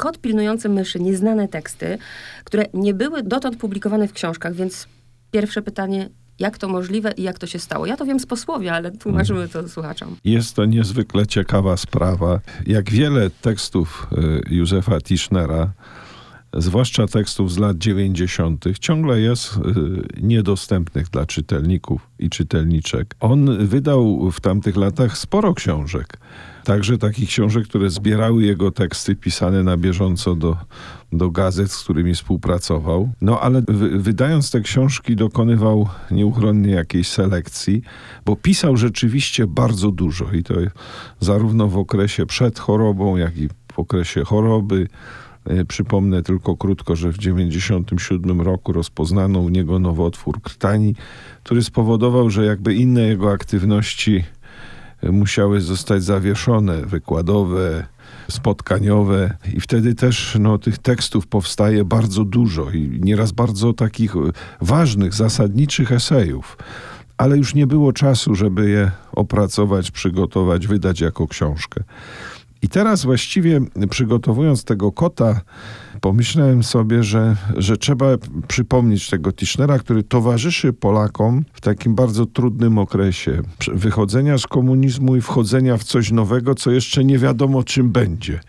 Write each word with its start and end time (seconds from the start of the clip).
Kot 0.00 0.18
pilnujący 0.18 0.68
myszy, 0.68 1.00
nieznane 1.00 1.48
teksty, 1.48 1.98
które 2.44 2.64
nie 2.74 2.94
były 2.94 3.22
dotąd 3.22 3.56
publikowane 3.56 4.08
w 4.08 4.12
książkach, 4.12 4.54
więc 4.54 4.88
pierwsze 5.30 5.62
pytanie, 5.62 6.08
jak 6.38 6.58
to 6.58 6.68
możliwe 6.68 7.12
i 7.12 7.22
jak 7.22 7.38
to 7.38 7.46
się 7.46 7.58
stało? 7.58 7.86
Ja 7.86 7.96
to 7.96 8.04
wiem 8.04 8.20
z 8.20 8.26
posłowie, 8.26 8.72
ale 8.72 8.90
tłumaczymy 8.90 9.48
to 9.48 9.68
słuchaczom. 9.68 10.16
Jest 10.24 10.56
to 10.56 10.64
niezwykle 10.64 11.26
ciekawa 11.26 11.76
sprawa. 11.76 12.40
Jak 12.66 12.90
wiele 12.90 13.30
tekstów 13.30 14.06
y, 14.12 14.54
Józefa 14.54 15.00
Tischnera, 15.00 15.72
zwłaszcza 16.54 17.06
tekstów 17.06 17.52
z 17.52 17.58
lat 17.58 17.78
90., 17.78 18.64
ciągle 18.80 19.20
jest 19.20 19.56
y, 19.56 19.60
niedostępnych 20.22 21.08
dla 21.08 21.26
czytelników 21.26 22.10
i 22.18 22.30
czytelniczek. 22.30 23.14
On 23.20 23.66
wydał 23.66 24.30
w 24.30 24.40
tamtych 24.40 24.76
latach 24.76 25.18
sporo 25.18 25.54
książek. 25.54 26.18
Także 26.66 26.98
takich 26.98 27.28
książek, 27.28 27.64
które 27.64 27.90
zbierały 27.90 28.42
jego 28.42 28.70
teksty 28.70 29.16
pisane 29.16 29.62
na 29.62 29.76
bieżąco 29.76 30.34
do, 30.34 30.56
do 31.12 31.30
gazet, 31.30 31.72
z 31.72 31.82
którymi 31.82 32.14
współpracował. 32.14 33.10
No 33.20 33.40
ale 33.40 33.62
wy, 33.68 33.98
wydając 33.98 34.50
te 34.50 34.60
książki 34.60 35.16
dokonywał 35.16 35.88
nieuchronnie 36.10 36.70
jakiejś 36.70 37.08
selekcji, 37.08 37.82
bo 38.24 38.36
pisał 38.36 38.76
rzeczywiście 38.76 39.46
bardzo 39.46 39.90
dużo 39.90 40.32
i 40.32 40.42
to 40.42 40.54
zarówno 41.20 41.68
w 41.68 41.78
okresie 41.78 42.26
przed 42.26 42.58
chorobą, 42.58 43.16
jak 43.16 43.36
i 43.36 43.48
w 43.48 43.78
okresie 43.78 44.24
choroby. 44.24 44.88
E, 45.44 45.64
przypomnę 45.64 46.22
tylko 46.22 46.56
krótko, 46.56 46.96
że 46.96 47.12
w 47.12 47.18
1997 47.18 48.40
roku 48.40 48.72
rozpoznano 48.72 49.40
u 49.40 49.48
niego 49.48 49.78
nowotwór 49.78 50.42
krtani, 50.42 50.94
który 51.44 51.62
spowodował, 51.62 52.30
że 52.30 52.44
jakby 52.44 52.74
inne 52.74 53.02
jego 53.02 53.32
aktywności 53.32 54.24
musiały 55.02 55.60
zostać 55.60 56.02
zawieszone, 56.02 56.86
wykładowe, 56.86 57.86
spotkaniowe 58.30 59.36
i 59.54 59.60
wtedy 59.60 59.94
też 59.94 60.36
no, 60.40 60.58
tych 60.58 60.78
tekstów 60.78 61.26
powstaje 61.26 61.84
bardzo 61.84 62.24
dużo 62.24 62.70
i 62.70 62.98
nieraz 63.02 63.32
bardzo 63.32 63.72
takich 63.72 64.16
e, 64.16 64.18
ważnych, 64.60 65.14
zasadniczych 65.14 65.92
esejów. 65.92 66.58
Ale 67.18 67.36
już 67.36 67.54
nie 67.54 67.66
było 67.66 67.92
czasu, 67.92 68.34
żeby 68.34 68.70
je 68.70 68.90
opracować, 69.12 69.90
przygotować, 69.90 70.66
wydać 70.66 71.00
jako 71.00 71.28
książkę. 71.28 71.84
I 72.62 72.68
teraz 72.68 73.04
właściwie 73.04 73.60
przygotowując 73.90 74.64
tego 74.64 74.92
kota, 74.92 75.40
pomyślałem 76.00 76.62
sobie, 76.62 77.02
że, 77.02 77.36
że 77.56 77.76
trzeba 77.76 78.06
przypomnieć 78.48 79.10
tego 79.10 79.32
Tischnera, 79.32 79.78
który 79.78 80.02
towarzyszy 80.02 80.72
Polakom 80.72 81.44
w 81.52 81.60
takim 81.60 81.94
bardzo 81.94 82.26
trudnym 82.26 82.78
okresie 82.78 83.42
wychodzenia 83.72 84.38
z 84.38 84.46
komunizmu 84.46 85.16
i 85.16 85.20
wchodzenia 85.20 85.76
w 85.76 85.84
coś 85.84 86.10
nowego, 86.10 86.54
co 86.54 86.70
jeszcze 86.70 87.04
nie 87.04 87.18
wiadomo 87.18 87.62
czym 87.62 87.90
będzie. 87.90 88.40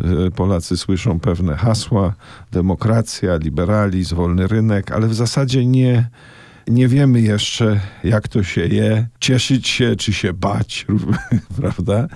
E, 0.00 0.30
Polacy 0.30 0.76
słyszą 0.76 1.20
pewne 1.20 1.56
hasła, 1.56 2.14
demokracja, 2.52 3.36
liberalizm, 3.36 4.16
wolny 4.16 4.46
rynek, 4.46 4.92
ale 4.92 5.08
w 5.08 5.14
zasadzie 5.14 5.66
nie, 5.66 6.10
nie 6.68 6.88
wiemy 6.88 7.20
jeszcze, 7.20 7.80
jak 8.04 8.28
to 8.28 8.42
się 8.42 8.66
je, 8.66 9.06
cieszyć 9.20 9.68
się 9.68 9.96
czy 9.96 10.12
się 10.12 10.32
bać, 10.32 10.86
prawda? 11.60 12.08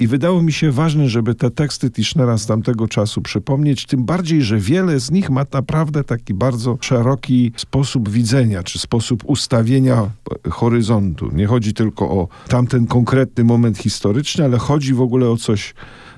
I 0.00 0.06
wydało 0.06 0.42
mi 0.42 0.52
się 0.52 0.72
ważne, 0.72 1.08
żeby 1.08 1.34
te 1.34 1.50
teksty 1.50 1.90
Tischnera 1.90 2.38
z 2.38 2.46
tamtego 2.46 2.88
czasu 2.88 3.22
przypomnieć, 3.22 3.86
tym 3.86 4.04
bardziej, 4.04 4.42
że 4.42 4.58
wiele 4.58 5.00
z 5.00 5.10
nich 5.10 5.30
ma 5.30 5.44
naprawdę 5.52 6.04
taki 6.04 6.34
bardzo 6.34 6.78
szeroki 6.80 7.52
sposób 7.56 8.08
widzenia, 8.08 8.62
czy 8.62 8.78
sposób 8.78 9.22
ustawienia 9.26 10.10
horyzontu. 10.50 11.30
Nie 11.32 11.46
chodzi 11.46 11.74
tylko 11.74 12.10
o 12.10 12.28
tamten 12.48 12.86
konkretny 12.86 13.44
moment 13.44 13.78
historyczny, 13.78 14.44
ale 14.44 14.58
chodzi 14.58 14.94
w 14.94 15.00
ogóle 15.00 15.28
o 15.30 15.36
coś 15.36 15.74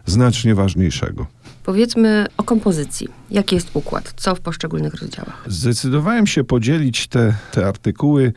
znacznie 0.07 0.55
ważniejszego. 0.55 1.27
Powiedzmy 1.65 2.27
o 2.37 2.43
kompozycji. 2.43 3.09
Jaki 3.31 3.55
jest 3.55 3.71
układ? 3.75 4.15
Co 4.17 4.35
w 4.35 4.41
poszczególnych 4.41 4.95
rozdziałach? 4.95 5.45
Zdecydowałem 5.47 6.27
się 6.27 6.45
podzielić 6.45 7.07
te, 7.07 7.35
te 7.53 7.67
artykuły, 7.67 8.33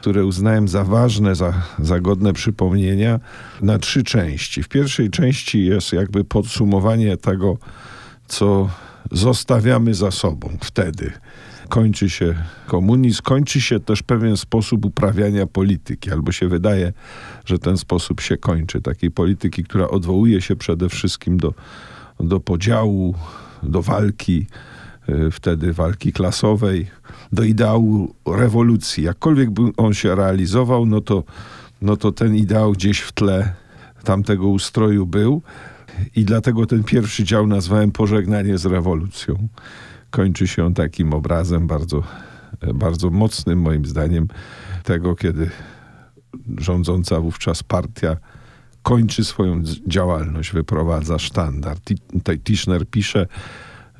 które 0.00 0.24
uznałem 0.24 0.68
za 0.68 0.84
ważne, 0.84 1.34
za, 1.34 1.52
za 1.78 2.00
godne 2.00 2.32
przypomnienia, 2.32 3.20
na 3.62 3.78
trzy 3.78 4.02
części. 4.02 4.62
W 4.62 4.68
pierwszej 4.68 5.10
części 5.10 5.64
jest 5.64 5.92
jakby 5.92 6.24
podsumowanie 6.24 7.16
tego, 7.16 7.58
co 8.28 8.70
zostawiamy 9.12 9.94
za 9.94 10.10
sobą 10.10 10.58
wtedy. 10.62 11.12
Kończy 11.68 12.10
się 12.10 12.34
komunizm, 12.66 13.22
kończy 13.22 13.60
się 13.60 13.80
też 13.80 14.02
pewien 14.02 14.36
sposób 14.36 14.84
uprawiania 14.84 15.46
polityki, 15.46 16.10
albo 16.10 16.32
się 16.32 16.48
wydaje, 16.48 16.92
że 17.44 17.58
ten 17.58 17.78
sposób 17.78 18.20
się 18.20 18.36
kończy. 18.36 18.80
Takiej 18.80 19.10
polityki, 19.10 19.64
która 19.64 19.88
odwołuje 19.88 20.42
się 20.42 20.56
przede 20.56 20.88
wszystkim 20.88 21.36
do 21.36 21.54
do 22.20 22.40
podziału, 22.40 23.14
do 23.62 23.82
walki, 23.82 24.46
e, 25.08 25.30
wtedy 25.30 25.72
walki 25.72 26.12
klasowej, 26.12 26.86
do 27.32 27.42
ideału 27.42 28.14
rewolucji. 28.26 29.04
Jakkolwiek 29.04 29.50
by 29.50 29.62
on 29.76 29.94
się 29.94 30.14
realizował, 30.14 30.86
no 30.86 31.00
to, 31.00 31.24
no 31.82 31.96
to 31.96 32.12
ten 32.12 32.36
ideał 32.36 32.72
gdzieś 32.72 33.00
w 33.00 33.12
tle 33.12 33.54
tamtego 34.04 34.48
ustroju 34.48 35.06
był. 35.06 35.42
I 36.16 36.24
dlatego 36.24 36.66
ten 36.66 36.84
pierwszy 36.84 37.24
dział 37.24 37.46
nazwałem 37.46 37.90
Pożegnanie 37.90 38.58
z 38.58 38.66
rewolucją. 38.66 39.48
Kończy 40.10 40.46
się 40.46 40.64
on 40.64 40.74
takim 40.74 41.14
obrazem 41.14 41.66
bardzo, 41.66 42.02
bardzo 42.74 43.10
mocnym, 43.10 43.60
moim 43.60 43.86
zdaniem, 43.86 44.28
tego, 44.84 45.16
kiedy 45.16 45.50
rządząca 46.58 47.20
wówczas 47.20 47.62
partia 47.62 48.16
kończy 48.82 49.24
swoją 49.24 49.62
działalność, 49.86 50.52
wyprowadza 50.52 51.18
sztandar. 51.18 51.76
Tischner 52.44 52.86
pisze 52.86 53.26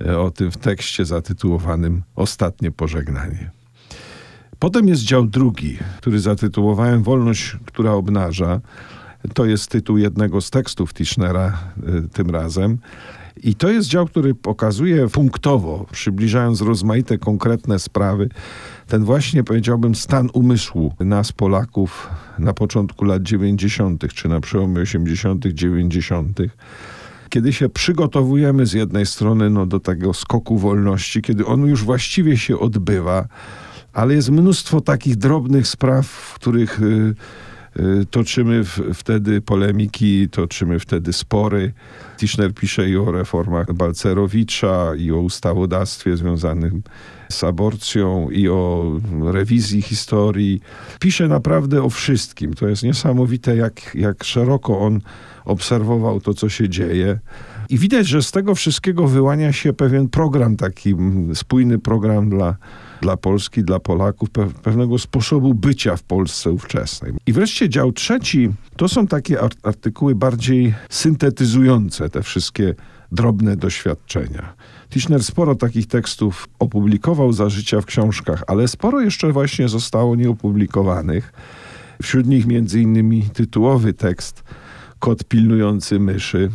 e, 0.01 0.19
o 0.19 0.31
tym 0.31 0.51
w 0.51 0.57
tekście 0.57 1.05
zatytułowanym 1.05 2.03
Ostatnie 2.17 2.71
pożegnanie. 2.71 3.51
Potem 4.59 4.89
jest 4.89 5.03
dział 5.03 5.27
drugi, 5.27 5.79
który 5.99 6.21
zatytułowałem 6.21 7.03
Wolność, 7.03 7.57
która 7.67 7.93
obnaża. 7.93 8.61
To 9.35 9.45
jest 9.45 9.71
tytuł 9.71 9.99
jednego 9.99 10.41
z 10.41 10.51
tekstów 10.51 10.95
Tischnera 10.95 11.47
e, 11.49 12.09
tym 12.13 12.31
razem. 12.31 12.79
I 13.43 13.55
to 13.55 13.71
jest 13.71 13.89
dział, 13.89 14.07
który 14.07 14.35
pokazuje 14.35 15.09
punktowo, 15.09 15.87
przybliżając 15.93 16.61
rozmaite 16.61 17.19
konkretne 17.19 17.79
sprawy, 17.79 18.29
ten 18.87 19.05
właśnie, 19.05 19.45
powiedziałbym, 19.45 19.95
stan 19.95 20.29
umysłu 20.33 20.95
nas, 21.01 21.33
Polaków, 21.33 22.11
na 22.39 22.53
początku 22.53 23.05
lat 23.05 23.23
90., 23.23 24.15
czy 24.15 24.29
na 24.29 24.41
przełomie 24.41 24.81
80., 24.81 25.47
90., 25.47 26.39
kiedy 27.29 27.53
się 27.53 27.69
przygotowujemy 27.69 28.67
z 28.67 28.73
jednej 28.73 29.07
strony 29.07 29.51
no, 29.51 29.67
do 29.67 29.81
tego 29.81 30.15
skoku 30.15 30.59
wolności, 30.59 31.23
kiedy 31.23 31.47
on 31.47 31.67
już 31.67 31.85
właściwie 31.85 32.37
się 32.37 32.59
odbywa, 32.59 33.29
ale 33.93 34.15
jest 34.15 34.31
mnóstwo 34.31 34.81
takich 34.81 35.17
drobnych 35.17 35.69
spraw, 35.69 36.07
w 36.07 36.35
których. 36.35 36.81
Yy, 36.81 37.15
toczymy 38.11 38.65
w, 38.65 38.81
wtedy 38.95 39.41
polemiki, 39.41 40.29
toczymy 40.29 40.79
wtedy 40.79 41.13
spory. 41.13 41.73
Tischner 42.17 42.55
pisze 42.55 42.89
i 42.89 42.97
o 42.97 43.13
reformach 43.13 43.73
Balcerowicza, 43.73 44.95
i 44.95 45.13
o 45.13 45.17
ustawodawstwie 45.21 46.17
związanym 46.17 46.83
z 47.29 47.45
aborcją, 47.45 48.31
i 48.31 48.49
o 48.49 48.93
rewizji 49.23 49.83
historii. 49.83 50.61
Pisze 51.01 51.29
naprawdę 51.29 51.83
o 51.83 51.91
wszystkim. 51.91 52.55
To 52.55 52.69
jest 52.69 52.83
niesamowite, 52.83 53.57
jak, 53.57 53.95
jak 53.95 54.25
szeroko 54.25 54.81
on 54.81 55.01
obserwował 55.45 56.21
to, 56.21 56.35
co 56.35 56.49
się 56.49 56.69
dzieje. 56.69 57.19
I 57.69 57.79
widać, 57.79 58.07
że 58.07 58.23
z 58.23 58.31
tego 58.31 58.55
wszystkiego 58.55 59.07
wyłania 59.07 59.53
się 59.53 59.73
pewien 59.73 60.09
program, 60.09 60.57
taki 60.57 60.95
spójny 61.35 61.79
program 61.79 62.31
dla 62.31 62.57
dla 63.03 63.17
Polski, 63.17 63.65
dla 63.65 63.79
Polaków, 63.79 64.29
pewnego 64.63 64.99
sposobu 64.99 65.55
bycia 65.55 65.97
w 65.97 66.03
Polsce 66.03 66.51
ówczesnej. 66.51 67.13
I 67.27 67.33
wreszcie 67.33 67.69
dział 67.69 67.93
trzeci 67.93 68.51
to 68.77 68.89
są 68.89 69.07
takie 69.07 69.39
artykuły 69.63 70.15
bardziej 70.15 70.75
syntetyzujące 70.91 72.09
te 72.09 72.23
wszystkie 72.23 72.75
drobne 73.13 73.57
doświadczenia. 73.57 74.55
Tischner 74.91 75.25
sporo 75.25 75.55
takich 75.55 75.87
tekstów 75.87 76.49
opublikował 76.59 77.33
za 77.33 77.49
życia 77.49 77.81
w 77.81 77.87
książkach, 77.87 78.43
ale 78.47 78.69
sporo 78.69 79.01
jeszcze 79.01 79.33
właśnie 79.33 79.69
zostało 79.69 80.17
nieopublikowanych. 80.17 81.33
Wśród 82.03 82.27
nich 82.27 82.47
między 82.47 82.81
innymi 82.81 83.23
tytułowy 83.23 83.93
tekst 83.93 84.45
Kot 84.99 85.25
pilnujący 85.25 86.01
myszy, 86.01 86.51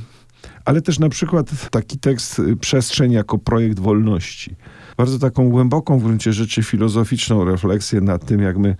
ale 0.66 0.82
też 0.82 1.00
na 1.00 1.10
przykład 1.10 1.70
taki 1.70 2.00
tekst 2.00 2.42
Przestrzeń 2.60 3.12
jako 3.12 3.38
projekt 3.38 3.80
wolności 3.80 4.56
bardzo 4.98 5.20
taką 5.20 5.50
głęboką 5.50 6.00
w 6.00 6.04
gruncie 6.04 6.34
rzeczy 6.34 6.64
filozoficzną 6.64 7.46
refleksję 7.46 8.02
nad 8.02 8.26
tym, 8.26 8.42
jak 8.42 8.58
my 8.58 8.76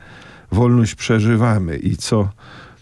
wolność 0.52 0.96
przeżywamy 0.96 1.78
i 1.78 1.98
co, 1.98 2.30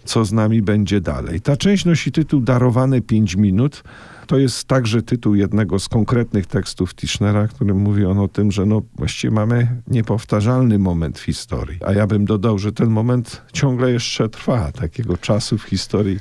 co 0.05 0.25
z 0.25 0.31
nami 0.31 0.61
będzie 0.61 1.01
dalej. 1.01 1.41
Ta 1.41 1.57
część 1.57 1.85
nosi 1.85 2.11
tytuł 2.11 2.41
Darowane 2.41 3.01
5 3.01 3.35
minut. 3.35 3.83
To 4.27 4.37
jest 4.37 4.67
także 4.67 5.01
tytuł 5.01 5.35
jednego 5.35 5.79
z 5.79 5.89
konkretnych 5.89 6.45
tekstów 6.45 6.95
Tischnera, 6.95 7.47
którym 7.47 7.77
mówi 7.77 8.05
on 8.05 8.19
o 8.19 8.27
tym, 8.27 8.51
że 8.51 8.65
no 8.65 8.81
właściwie 8.95 9.31
mamy 9.31 9.67
niepowtarzalny 9.87 10.79
moment 10.79 11.19
w 11.19 11.23
historii. 11.23 11.79
A 11.85 11.93
ja 11.93 12.07
bym 12.07 12.25
dodał, 12.25 12.59
że 12.59 12.71
ten 12.71 12.89
moment 12.89 13.41
ciągle 13.53 13.91
jeszcze 13.91 14.29
trwa. 14.29 14.71
Takiego 14.71 15.17
czasu 15.17 15.57
w 15.57 15.63
historii 15.63 16.19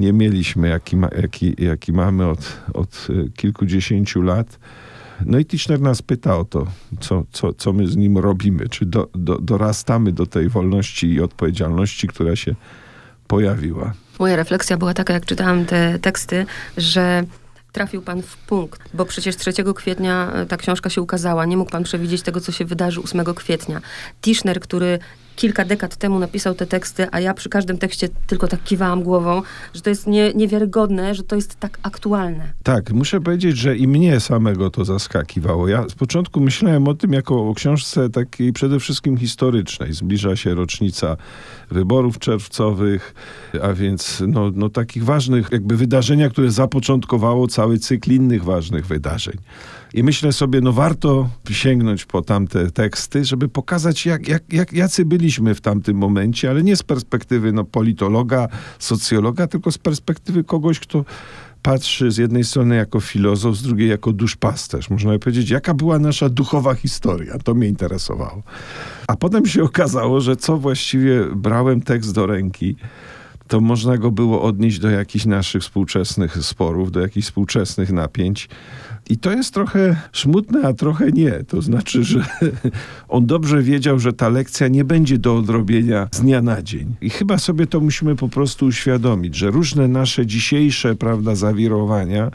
nie 0.00 0.12
mieliśmy, 0.12 0.68
jaki, 0.68 0.96
ma, 0.96 1.08
jaki, 1.22 1.54
jaki 1.58 1.92
mamy 1.92 2.26
od, 2.26 2.58
od 2.74 3.06
y, 3.10 3.30
kilkudziesięciu 3.36 4.22
lat. 4.22 4.58
No 5.26 5.38
i 5.38 5.44
Tischner 5.44 5.80
nas 5.80 6.02
pyta 6.02 6.38
o 6.38 6.44
to, 6.44 6.66
co, 7.00 7.24
co, 7.32 7.52
co 7.52 7.72
my 7.72 7.86
z 7.86 7.96
nim 7.96 8.18
robimy, 8.18 8.68
czy 8.68 8.86
do, 8.86 9.08
do, 9.14 9.38
dorastamy 9.38 10.12
do 10.12 10.26
tej 10.26 10.48
wolności 10.48 11.12
i 11.12 11.20
odpowiedzialności, 11.20 12.08
która 12.08 12.36
się 12.36 12.54
pojawiła. 13.26 13.92
Moja 14.18 14.36
refleksja 14.36 14.76
była 14.76 14.94
taka, 14.94 15.14
jak 15.14 15.26
czytałam 15.26 15.64
te 15.64 15.98
teksty, 15.98 16.46
że 16.76 17.24
trafił 17.72 18.02
pan 18.02 18.22
w 18.22 18.36
punkt, 18.36 18.82
bo 18.94 19.04
przecież 19.04 19.36
3 19.36 19.52
kwietnia 19.74 20.32
e, 20.32 20.46
ta 20.46 20.56
książka 20.56 20.90
się 20.90 21.02
ukazała. 21.02 21.46
Nie 21.46 21.56
mógł 21.56 21.70
pan 21.70 21.84
przewidzieć 21.84 22.22
tego, 22.22 22.40
co 22.40 22.52
się 22.52 22.64
wydarzy 22.64 23.02
8 23.02 23.24
kwietnia. 23.24 23.80
Tischner, 24.20 24.60
który 24.60 24.98
kilka 25.36 25.64
dekad 25.64 25.96
temu 25.96 26.18
napisał 26.18 26.54
te 26.54 26.66
teksty, 26.66 27.06
a 27.12 27.20
ja 27.20 27.34
przy 27.34 27.48
każdym 27.48 27.78
tekście 27.78 28.08
tylko 28.26 28.48
tak 28.48 28.64
kiwałam 28.64 29.02
głową, 29.02 29.42
że 29.74 29.80
to 29.80 29.90
jest 29.90 30.06
nie, 30.06 30.32
niewiarygodne, 30.34 31.14
że 31.14 31.22
to 31.22 31.36
jest 31.36 31.60
tak 31.60 31.78
aktualne. 31.82 32.52
Tak, 32.62 32.92
muszę 32.92 33.20
powiedzieć, 33.20 33.56
że 33.56 33.76
i 33.76 33.88
mnie 33.88 34.20
samego 34.20 34.70
to 34.70 34.84
zaskakiwało. 34.84 35.68
Ja 35.68 35.88
z 35.88 35.94
początku 35.94 36.40
myślałem 36.40 36.88
o 36.88 36.94
tym 36.94 37.12
jako 37.12 37.48
o 37.48 37.54
książce 37.54 38.10
takiej 38.10 38.52
przede 38.52 38.80
wszystkim 38.80 39.16
historycznej. 39.16 39.92
Zbliża 39.92 40.36
się 40.36 40.54
rocznica 40.54 41.16
wyborów 41.70 42.18
czerwcowych, 42.18 43.14
a 43.62 43.72
więc 43.72 44.22
no, 44.26 44.50
no 44.54 44.68
takich 44.68 45.04
ważnych 45.04 45.48
jakby 45.52 45.76
wydarzenia, 45.76 46.28
które 46.28 46.50
zapoczątkowało 46.50 47.46
cały 47.46 47.78
cykl 47.78 48.12
innych 48.12 48.44
ważnych 48.44 48.86
wydarzeń. 48.86 49.34
I 49.94 50.02
myślę 50.02 50.32
sobie, 50.32 50.60
no 50.60 50.72
warto 50.72 51.28
sięgnąć 51.50 52.04
po 52.04 52.22
tamte 52.22 52.70
teksty, 52.70 53.24
żeby 53.24 53.48
pokazać, 53.48 54.06
jak, 54.06 54.28
jak, 54.28 54.52
jak, 54.52 54.72
jacy 54.72 55.04
byliśmy 55.04 55.54
w 55.54 55.60
tamtym 55.60 55.96
momencie, 55.96 56.50
ale 56.50 56.62
nie 56.62 56.76
z 56.76 56.82
perspektywy 56.82 57.52
no, 57.52 57.64
politologa, 57.64 58.48
socjologa, 58.78 59.46
tylko 59.46 59.72
z 59.72 59.78
perspektywy 59.78 60.44
kogoś, 60.44 60.80
kto 60.80 61.04
patrzy 61.62 62.10
z 62.10 62.16
jednej 62.16 62.44
strony 62.44 62.76
jako 62.76 63.00
filozof, 63.00 63.56
z 63.56 63.62
drugiej 63.62 63.88
jako 63.88 64.12
duszpasterz. 64.12 64.90
Można 64.90 65.10
by 65.10 65.18
powiedzieć, 65.18 65.50
jaka 65.50 65.74
była 65.74 65.98
nasza 65.98 66.28
duchowa 66.28 66.74
historia. 66.74 67.38
To 67.38 67.54
mnie 67.54 67.68
interesowało. 67.68 68.42
A 69.06 69.16
potem 69.16 69.46
się 69.46 69.62
okazało, 69.62 70.20
że 70.20 70.36
co 70.36 70.56
właściwie 70.56 71.24
brałem 71.36 71.80
tekst 71.80 72.14
do 72.14 72.26
ręki, 72.26 72.76
to 73.48 73.60
można 73.60 73.98
go 73.98 74.10
było 74.10 74.42
odnieść 74.42 74.78
do 74.78 74.90
jakichś 74.90 75.24
naszych 75.24 75.62
współczesnych 75.62 76.44
sporów, 76.44 76.92
do 76.92 77.00
jakichś 77.00 77.26
współczesnych 77.26 77.92
napięć. 77.92 78.48
I 79.10 79.16
to 79.16 79.32
jest 79.32 79.54
trochę 79.54 79.96
smutne, 80.12 80.62
a 80.62 80.72
trochę 80.72 81.12
nie. 81.12 81.44
To 81.48 81.62
znaczy, 81.62 82.04
że 82.04 82.24
on 83.08 83.26
dobrze 83.26 83.62
wiedział, 83.62 83.98
że 83.98 84.12
ta 84.12 84.28
lekcja 84.28 84.68
nie 84.68 84.84
będzie 84.84 85.18
do 85.18 85.36
odrobienia 85.36 86.08
z 86.12 86.20
dnia 86.20 86.42
na 86.42 86.62
dzień. 86.62 86.94
I 87.00 87.10
chyba 87.10 87.38
sobie 87.38 87.66
to 87.66 87.80
musimy 87.80 88.16
po 88.16 88.28
prostu 88.28 88.66
uświadomić, 88.66 89.36
że 89.36 89.50
różne 89.50 89.88
nasze 89.88 90.26
dzisiejsze, 90.26 90.94
prawda, 90.94 91.34
zawirowania 91.34 92.30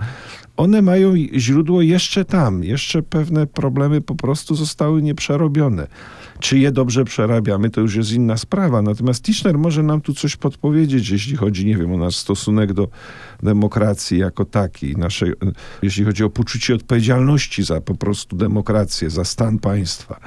one 0.57 0.81
mają 0.81 1.13
źródło 1.33 1.81
jeszcze 1.81 2.25
tam, 2.25 2.63
jeszcze 2.63 3.03
pewne 3.03 3.47
problemy 3.47 4.01
po 4.01 4.15
prostu 4.15 4.55
zostały 4.55 5.01
nieprzerobione. 5.01 5.87
Czy 6.45 6.57
je 6.59 6.71
dobrze 6.71 7.05
przerabiamy, 7.05 7.69
to 7.69 7.81
już 7.81 7.95
jest 7.95 8.11
inna 8.11 8.37
sprawa. 8.37 8.81
Natomiast 8.81 9.23
Tischner 9.23 9.57
może 9.57 9.83
nam 9.83 10.01
tu 10.01 10.13
coś 10.13 10.35
podpowiedzieć, 10.35 11.09
jeśli 11.09 11.35
chodzi, 11.35 11.65
nie 11.65 11.77
wiem, 11.77 11.93
o 11.93 11.97
nasz 11.97 12.15
stosunek 12.15 12.73
do 12.73 12.87
demokracji 13.43 14.17
jako 14.17 14.45
takiej, 14.45 14.95
naszej, 14.95 15.33
jeśli 15.81 16.05
chodzi 16.05 16.23
o 16.23 16.29
poczucie 16.29 16.75
odpowiedzialności 16.75 17.63
za 17.63 17.81
po 17.81 17.95
prostu 17.95 18.35
demokrację, 18.35 19.09
za 19.09 19.23
stan 19.23 19.59
państwa. 19.59 20.19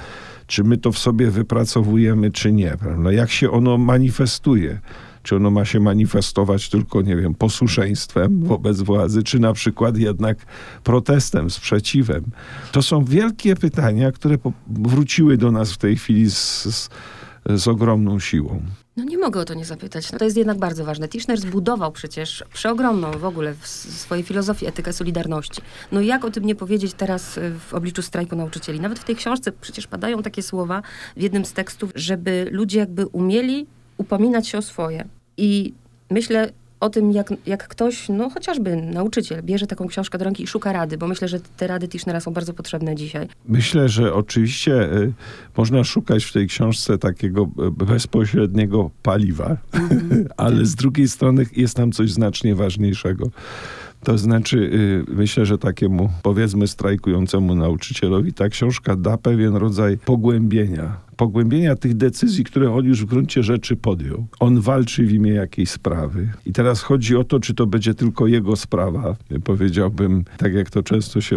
Czy 0.47 0.65
my 0.65 0.76
to 0.76 0.93
w 0.93 0.99
sobie 0.99 1.31
wypracowujemy, 1.31 2.31
czy 2.31 2.53
nie, 2.53 2.76
prawda? 2.81 3.12
Jak 3.12 3.31
się 3.31 3.50
ono 3.50 3.79
manifestuje? 3.79 4.81
Czy 5.28 5.36
ono 5.36 5.50
ma 5.50 5.64
się 5.64 5.80
manifestować 5.80 6.69
tylko, 6.69 7.02
nie 7.02 7.16
wiem, 7.16 7.34
posłuszeństwem 7.34 8.44
wobec 8.44 8.80
władzy, 8.80 9.22
czy 9.22 9.38
na 9.38 9.52
przykład 9.52 9.96
jednak 9.96 10.38
protestem, 10.84 11.50
sprzeciwem? 11.50 12.25
To 12.72 12.82
są 12.82 13.04
wielkie 13.04 13.56
pytania, 13.56 14.12
które 14.12 14.38
wróciły 14.66 15.36
do 15.36 15.50
nas 15.50 15.72
w 15.72 15.78
tej 15.78 15.96
chwili 15.96 16.30
z, 16.30 16.64
z, 16.64 16.88
z 17.46 17.69
ogromną 17.69 18.19
siłą. 18.19 18.62
No 18.96 19.04
nie 19.04 19.19
mogę 19.19 19.40
o 19.40 19.44
to 19.44 19.54
nie 19.54 19.64
zapytać. 19.64 20.12
No 20.12 20.19
to 20.19 20.25
jest 20.25 20.36
jednak 20.36 20.58
bardzo 20.58 20.84
ważne. 20.84 21.08
Tischner 21.08 21.40
zbudował 21.40 21.92
przecież 21.92 22.44
przeogromną 22.52 23.10
w 23.10 23.25
ogóle 23.25 23.54
w 23.54 23.66
swojej 23.69 24.25
filozofii 24.25 24.66
etykę 24.66 24.92
solidarności. 24.92 25.62
No 25.92 26.00
jak 26.00 26.25
o 26.25 26.30
tym 26.30 26.44
nie 26.44 26.54
powiedzieć 26.54 26.94
teraz 26.94 27.38
y, 27.38 27.52
w 27.69 27.75
obliczu 27.75 28.02
strajku 28.02 28.36
nauczycieli? 28.36 28.80
Nawet 28.80 28.98
w 28.98 29.04
tej 29.04 29.16
książce 29.16 29.52
przecież 29.52 29.86
padają 29.86 30.22
takie 30.22 30.42
słowa 30.42 30.82
w 31.16 31.20
jednym 31.20 31.44
z 31.44 31.52
tekstów, 31.52 31.90
żeby 31.94 32.48
ludzie 32.50 32.78
jakby 32.78 33.06
umieli 33.06 33.66
upominać 33.98 34.48
się 34.48 34.58
o 34.58 34.62
swoje. 34.62 35.18
I 35.38 35.73
myślę 36.11 36.52
o 36.81 36.90
tym, 36.90 37.12
jak, 37.12 37.35
jak 37.46 37.69
ktoś, 37.69 38.08
no 38.08 38.31
chociażby 38.31 38.76
nauczyciel, 38.76 39.43
bierze 39.43 39.67
taką 39.67 39.87
książkę 39.87 40.19
do 40.19 40.25
ręki 40.25 40.43
i 40.43 40.46
szuka 40.46 40.73
rady, 40.73 40.99
bo 40.99 41.08
myślę, 41.08 41.29
że 41.29 41.40
te 41.56 41.67
rady 41.67 41.88
Tischnera 41.88 42.20
są 42.20 42.32
bardzo 42.32 42.55
potrzebne 42.55 42.96
dzisiaj. 42.96 43.29
Myślę, 43.49 43.88
że 43.88 44.14
oczywiście 44.14 44.93
y, 44.93 45.12
można 45.56 45.85
szukać 45.85 46.25
w 46.25 46.32
tej 46.32 46.46
książce 46.46 46.99
takiego 46.99 47.43
y, 47.43 47.70
bezpośredniego 47.70 48.90
paliwa, 49.02 49.56
mm 49.73 49.88
-hmm. 49.88 50.25
ale 50.37 50.67
z 50.67 50.75
drugiej 50.75 51.08
strony 51.08 51.46
jest 51.56 51.76
tam 51.76 51.93
coś 51.93 52.12
znacznie 52.12 52.55
ważniejszego. 52.55 53.31
To 54.08 54.19
znaczy, 54.19 54.58
y, 54.58 55.14
myślę, 55.14 55.46
że 55.46 55.58
takiemu, 55.58 56.10
powiedzmy, 56.22 56.69
strajkującemu 56.69 57.55
nauczycielowi 57.55 58.32
ta 58.32 58.49
książka 58.49 58.96
da 58.96 59.16
pewien 59.19 59.56
rodzaj 59.56 59.99
pogłębienia 59.99 60.96
pogłębienia 61.16 61.76
tych 61.76 61.94
decyzji, 61.94 62.44
które 62.44 62.72
on 62.72 62.84
już 62.84 63.02
w 63.02 63.05
gruncie 63.05 63.43
rzeczy 63.43 63.76
podjął. 63.76 64.26
On 64.40 64.60
walczy 64.60 65.06
w 65.06 65.12
imię 65.12 65.31
jakiejś 65.31 65.70
sprawy. 65.70 66.28
I 66.46 66.52
teraz 66.52 66.82
chodzi 66.82 67.16
o 67.16 67.25
to, 67.25 67.40
czy 67.40 67.55
to 67.55 67.66
będzie 67.66 67.94
tylko 67.94 68.26
jego 68.26 68.56
sprawa, 68.56 69.16
powiedziałbym, 69.44 70.25
tak 70.37 70.54
jak 70.54 70.70
to 70.70 70.82
często 70.82 71.20
się 71.20 71.37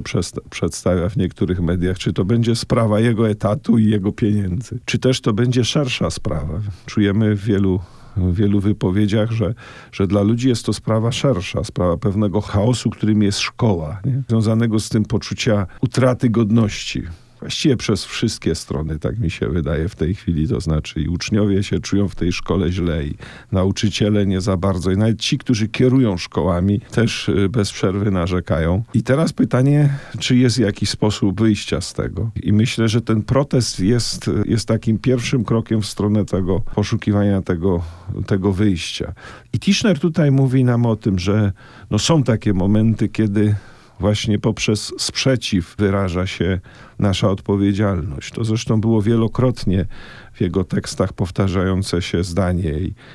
przedstawia 0.50 1.10
w 1.10 1.18
niektórych 1.18 1.62
mediach, 1.62 1.98
czy 1.98 2.14
to 2.14 2.26
będzie 2.26 2.56
sprawa 2.56 3.00
jego 3.00 3.30
etatu 3.30 3.78
i 3.78 3.86
jego 3.86 4.12
pieniędzy, 4.12 4.80
czy 4.86 5.00
też 5.00 5.22
to 5.22 5.34
będzie 5.34 5.64
szersza 5.64 6.10
sprawa. 6.10 6.60
Czujemy 6.86 7.36
w 7.36 7.44
wielu 7.44 7.80
wielu 8.18 8.60
wypowiedziach, 8.60 9.32
że, 9.32 9.54
że 9.92 10.08
dla 10.08 10.22
ludzi 10.22 10.50
jest 10.50 10.66
to 10.66 10.74
sprawa 10.74 11.12
szersza, 11.12 11.64
sprawa 11.64 11.98
pewnego 11.98 12.42
chaosu, 12.42 12.90
którym 12.90 13.24
jest 13.24 13.40
szkoła, 13.40 14.00
nie? 14.06 14.24
związanego 14.30 14.80
z 14.80 14.90
tym 14.90 15.06
poczucia 15.06 15.68
utraty 15.82 16.30
godności 16.30 17.04
właściwie 17.42 17.78
przez 17.78 18.06
wszystkie 18.06 18.56
strony, 18.56 19.00
tak 19.00 19.20
mi 19.20 19.32
się 19.32 19.50
wydaje 19.50 19.90
w 19.90 19.96
tej 19.96 20.16
chwili. 20.16 20.48
To 20.48 20.60
znaczy 20.60 21.02
i 21.02 21.08
uczniowie 21.08 21.64
się 21.64 21.80
czują 21.80 22.08
w 22.08 22.16
tej 22.16 22.32
szkole 22.32 22.72
źle 22.72 23.06
i 23.06 23.16
nauczyciele 23.52 24.26
nie 24.26 24.42
za 24.42 24.58
bardzo. 24.58 24.92
I 24.92 24.98
nawet 24.98 25.20
ci, 25.20 25.38
którzy 25.38 25.68
kierują 25.68 26.18
szkołami, 26.18 26.80
też 26.80 27.30
y, 27.30 27.50
bez 27.50 27.72
przerwy 27.72 28.12
narzekają. 28.12 28.84
I 28.94 29.04
teraz 29.04 29.34
pytanie, 29.34 29.90
czy 30.20 30.36
jest 30.36 30.60
jakiś 30.60 30.90
sposób 30.90 31.42
wyjścia 31.42 31.82
z 31.82 31.94
tego? 31.94 32.32
I 32.44 32.54
myślę, 32.54 32.88
że 32.88 33.02
ten 33.02 33.22
protest 33.22 33.80
jest, 33.80 34.30
jest 34.46 34.68
takim 34.68 34.98
pierwszym 34.98 35.44
krokiem 35.44 35.82
w 35.82 35.86
stronę 35.86 36.26
tego 36.26 36.60
poszukiwania 36.60 37.42
tego, 37.42 37.84
tego 38.28 38.54
wyjścia. 38.54 39.14
I 39.54 39.60
Tischner 39.60 40.00
tutaj 40.00 40.32
mówi 40.32 40.64
nam 40.64 40.86
o 40.86 40.96
tym, 40.96 41.20
że 41.20 41.52
no 41.92 42.00
są 42.00 42.24
takie 42.24 42.54
momenty, 42.54 43.10
kiedy 43.10 43.56
właśnie 44.02 44.40
poprzez 44.40 44.94
sprzeciw 44.98 45.76
wyraża 45.78 46.28
się 46.28 46.60
nasza 47.00 47.30
odpowiedzialność. 47.30 48.34
To 48.34 48.44
zresztą 48.44 48.82
było 48.82 49.02
wielokrotnie 49.02 49.86
w 50.34 50.42
jego 50.42 50.64
tekstach 50.64 51.14
powtarzające 51.14 52.02
się 52.02 52.24
zdanie 52.24 52.72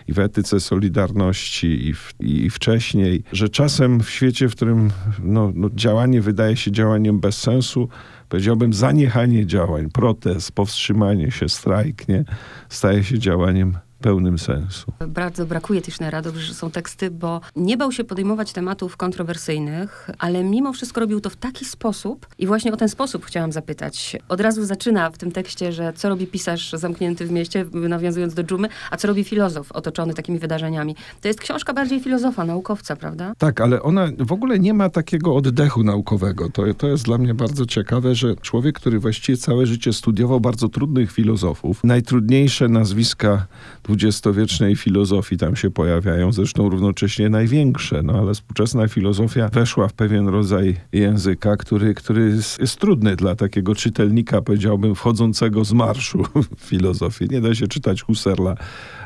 i, 0.08 0.12
w 0.12 0.18
etyce 0.18 0.60
solidarności, 0.60 1.88
i, 1.88 1.94
w, 1.94 2.14
i, 2.20 2.50
wcześniej, 2.50 3.22
że 3.32 3.48
czasem 3.48 4.00
w 4.00 4.10
świecie, 4.10 4.48
w 4.48 4.52
którym 4.52 4.90
no, 5.22 5.52
no, 5.54 5.70
działanie 5.74 6.20
wydaje 6.20 6.56
się 6.56 6.72
działaniem 6.72 7.20
bez 7.20 7.38
sensu, 7.38 7.88
powiedziałbym 8.28 8.72
zaniechanie 8.72 9.46
działań, 9.46 9.90
protest, 9.90 10.52
powstrzymanie 10.52 11.30
się, 11.30 11.48
strajk, 11.48 12.08
nie, 12.08 12.24
staje 12.68 13.04
się 13.04 13.18
działaniem 13.18 13.78
pełnym 14.00 14.38
sensu. 14.38 14.92
Bardzo 15.08 15.46
brakuje 15.46 15.82
Tischnera, 15.82 16.22
dobrze, 16.22 16.42
że 16.42 16.54
są 16.54 16.70
teksty, 16.70 17.10
bo 17.10 17.40
nie 17.56 17.76
bał 17.76 17.92
się 17.92 18.04
podejmować 18.04 18.52
tematów 18.52 18.96
kontrowersyjnych, 18.96 20.10
ale 20.18 20.44
mimo 20.44 20.72
wszystko 20.72 21.00
robił 21.00 21.20
to 21.20 21.30
w 21.30 21.36
taki 21.36 21.64
sposób 21.64 22.26
i 22.38 22.46
właśnie 22.46 22.72
o 22.72 22.76
ten 22.76 22.88
sposób 22.88 23.24
chciałam 23.24 23.52
zapytać. 23.52 24.16
Od 24.28 24.40
razu 24.40 24.64
zaczyna 24.64 25.10
w 25.10 25.18
tym 25.18 25.32
tekście, 25.32 25.72
że 25.72 25.92
co 25.92 26.08
robi 26.08 26.26
pisarz 26.26 26.72
zamknięty 26.72 27.26
w 27.26 27.30
mieście, 27.30 27.64
nawiązując 27.72 28.34
do 28.34 28.44
dżumy, 28.44 28.68
a 28.90 28.96
co 28.96 29.08
robi 29.08 29.24
filozof 29.24 29.72
otoczony 29.72 30.14
takimi 30.14 30.38
wydarzeniami. 30.38 30.96
To 31.20 31.28
jest 31.28 31.40
książka 31.40 31.74
bardziej 31.74 32.00
filozofa, 32.00 32.44
naukowca, 32.44 32.96
prawda? 32.96 33.32
Tak, 33.38 33.60
ale 33.60 33.82
ona 33.82 34.08
w 34.18 34.32
ogóle 34.32 34.58
nie 34.58 34.74
ma 34.74 34.90
takiego 34.90 35.36
oddechu 35.36 35.82
naukowego. 35.82 36.50
To, 36.50 36.74
to 36.74 36.86
jest 36.86 37.04
dla 37.04 37.18
mnie 37.18 37.34
bardzo 37.34 37.66
ciekawe, 37.66 38.14
że 38.14 38.36
człowiek, 38.36 38.76
który 38.76 38.98
właściwie 38.98 39.38
całe 39.38 39.66
życie 39.66 39.92
studiował 39.92 40.40
bardzo 40.40 40.68
trudnych 40.68 41.12
filozofów, 41.12 41.84
najtrudniejsze 41.84 42.68
nazwiska 42.68 43.46
dwudziestowiecznej 43.86 44.76
filozofii 44.76 45.36
tam 45.36 45.56
się 45.56 45.70
pojawiają, 45.70 46.32
zresztą 46.32 46.68
równocześnie 46.68 47.28
największe, 47.28 48.02
no 48.02 48.12
ale 48.12 48.34
współczesna 48.34 48.88
filozofia 48.88 49.48
weszła 49.48 49.88
w 49.88 49.92
pewien 49.92 50.28
rodzaj 50.28 50.76
języka, 50.92 51.56
który, 51.56 51.94
który 51.94 52.30
jest, 52.30 52.60
jest 52.60 52.76
trudny 52.76 53.16
dla 53.16 53.34
takiego 53.34 53.74
czytelnika, 53.74 54.42
powiedziałbym, 54.42 54.94
wchodzącego 54.94 55.64
z 55.64 55.72
marszu 55.72 56.24
w 56.56 56.64
filozofię. 56.64 57.26
Nie 57.30 57.40
da 57.40 57.54
się 57.54 57.68
czytać 57.68 58.02
Husserla, 58.02 58.56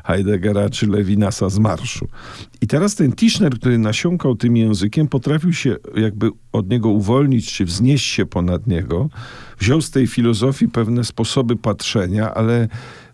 Heideggera 0.05 0.71
czy 0.71 0.87
Levinasa 0.87 1.49
z 1.49 1.59
marszu. 1.59 2.09
I 2.61 2.67
teraz 2.67 2.95
ten 2.95 3.13
Tischner, 3.13 3.55
który 3.55 3.79
nasiąkał 3.79 4.37
tym 4.37 4.57
językiem, 4.57 5.09
potrafił 5.09 5.53
się 5.53 5.77
jakby 5.97 6.31
od 6.53 6.71
niego 6.71 6.89
uwolnić, 6.89 7.53
czy 7.53 7.65
wznieść 7.65 8.07
się 8.07 8.27
ponad 8.27 8.67
niego. 8.67 9.09
Wziął 9.59 9.81
z 9.81 9.91
tej 9.91 10.07
filozofii 10.07 10.69
pewne 10.69 11.05
sposoby 11.05 11.57
patrzenia, 11.57 12.35
ale 12.35 12.69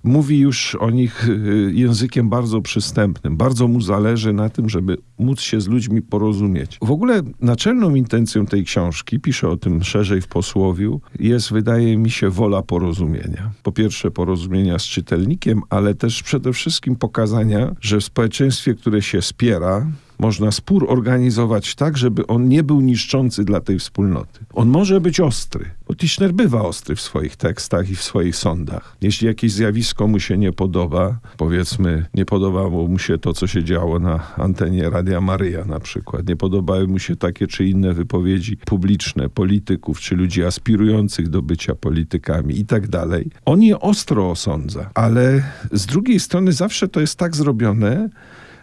mówi 0.07 0.39
już 0.39 0.75
o 0.75 0.91
nich 0.91 1.29
y, 1.29 1.73
językiem 1.75 2.29
bardzo 2.29 2.63
przystępnym. 2.63 3.37
Bardzo 3.37 3.69
mu 3.69 3.81
zależy 3.81 4.33
na 4.33 4.49
tym, 4.49 4.69
żeby 4.69 4.97
móc 5.19 5.41
się 5.41 5.61
z 5.61 5.69
ludźmi 5.69 6.03
porozumieć. 6.03 6.79
W 6.83 6.91
ogóle 6.91 7.23
naczelną 7.41 7.95
intencją 7.95 8.47
tej 8.47 8.65
książki, 8.65 9.21
piszę 9.21 9.49
o 9.49 9.57
tym 9.57 9.85
szerzej 9.85 10.21
w 10.21 10.29
posłowiu, 10.29 11.01
jest, 11.19 11.53
wydaje 11.53 11.97
mi 11.97 12.11
się, 12.11 12.31
wola 12.31 12.63
porozumienia. 12.63 13.51
Po 13.63 13.73
pierwsze, 13.73 14.11
porozumienia 14.11 14.79
z 14.79 14.85
czytelnikiem, 14.85 15.61
ale 15.71 15.95
też 15.95 16.23
przede 16.23 16.53
wszystkim 16.53 16.97
pokazania, 16.97 17.75
że 17.81 18.01
w 18.01 18.05
społeczeństwie, 18.05 18.75
które 18.75 19.03
się 19.03 19.23
spiera, 19.23 19.87
można 20.19 20.51
spór 20.51 20.87
organizować 20.89 21.75
tak, 21.75 21.97
żeby 21.97 22.27
on 22.27 22.49
nie 22.49 22.63
był 22.63 22.81
niszczący 22.81 23.45
dla 23.45 23.61
tej 23.61 23.79
wspólnoty. 23.79 24.41
On 24.55 24.69
może 24.69 25.01
być 25.01 25.21
ostry, 25.21 25.71
bo 25.89 25.95
Tischner 25.95 26.33
bywa 26.33 26.63
ostry 26.63 26.97
w 26.97 27.01
swoich 27.01 27.37
tekstach 27.37 27.91
i 27.91 27.97
w 27.97 28.03
swoich 28.03 28.37
sądach. 28.37 28.97
Jeśli 29.01 29.27
jakieś 29.27 29.53
zjawisko 29.53 30.07
mu 30.07 30.21
się 30.21 30.39
nie 30.39 30.53
podoba, 30.53 31.19
powiedzmy, 31.37 32.07
nie 32.15 32.25
podobało 32.25 32.89
mu 32.89 32.99
się 32.99 33.19
to, 33.19 33.33
co 33.33 33.47
się 33.47 33.65
działo 33.65 33.99
na 33.99 34.37
antenie 34.37 34.91
Radia 34.91 35.21
Maryja 35.21 35.65
na 35.65 35.81
przykład, 35.81 36.29
nie 36.29 36.37
podobały 36.37 36.87
mu 36.87 36.99
się 36.99 37.17
takie 37.17 37.47
czy 37.47 37.65
inne 37.65 37.95
wypowiedzi 37.95 38.57
publiczne 38.57 39.29
polityków, 39.29 40.01
czy 40.01 40.17
ludzi 40.17 40.45
aspirujących 40.45 41.29
do 41.29 41.43
bycia 41.43 41.75
politykami 41.75 42.59
i 42.59 42.67
tak 42.67 42.89
dalej, 42.89 43.31
on 43.45 43.63
je 43.63 43.81
ostro 43.81 44.31
osądza, 44.31 44.91
ale 44.95 45.43
z 45.73 45.87
drugiej 45.87 46.21
strony 46.21 46.53
zawsze 46.53 46.89
to 46.89 47.01
jest 47.01 47.19
tak 47.19 47.37
zrobione, 47.37 48.09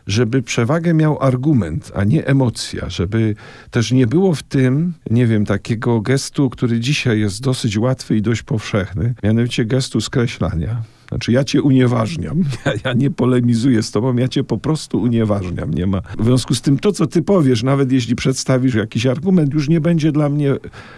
żeby 0.08 0.42
przewagę 0.42 0.94
miał 0.94 1.22
argument, 1.22 1.92
a 1.96 2.04
nie 2.04 2.28
emocja, 2.28 2.90
żeby 2.90 3.36
też 3.72 3.92
nie 3.92 4.08
było 4.08 4.36
w 4.36 4.44
tym, 4.44 4.94
nie 5.10 5.28
wiem, 5.28 5.46
takiego 5.46 6.02
gestu, 6.02 6.50
który 6.50 6.80
dzisiaj 6.80 7.20
jest 7.20 7.42
dosyć 7.42 7.78
łatwy 7.78 8.18
i 8.18 8.22
dość 8.22 8.44
powszechny, 8.44 9.14
mianowicie 9.24 9.66
gestu 9.66 10.02
skreślania. 10.02 10.82
Znaczy 11.14 11.32
ja 11.32 11.44
cię 11.44 11.62
unieważniam, 11.62 12.44
ja, 12.66 12.72
ja, 12.86 12.94
nie 12.94 13.12
polemizuję 13.12 13.84
z 13.84 13.92
tobą, 13.92 14.16
ja 14.16 14.28
cię 14.28 14.44
po 14.44 14.58
prostu 14.58 15.02
unieważniam. 15.02 15.74
Nie 15.74 15.88
ma. 15.88 16.02
W 16.20 16.26
związku 16.26 16.56
z 16.56 16.62
tym 16.62 16.80
to, 16.80 16.92
co 16.92 17.08
ty 17.08 17.22
powiesz, 17.22 17.64
nawet 17.64 17.92
jeśli 17.92 18.16
przedstawisz 18.16 18.76
jakiś 18.76 19.06
argument, 19.06 19.54
już 19.54 19.70
nie 19.70 19.82
będzie 19.82 20.12
dla 20.12 20.30
mnie 20.30 20.56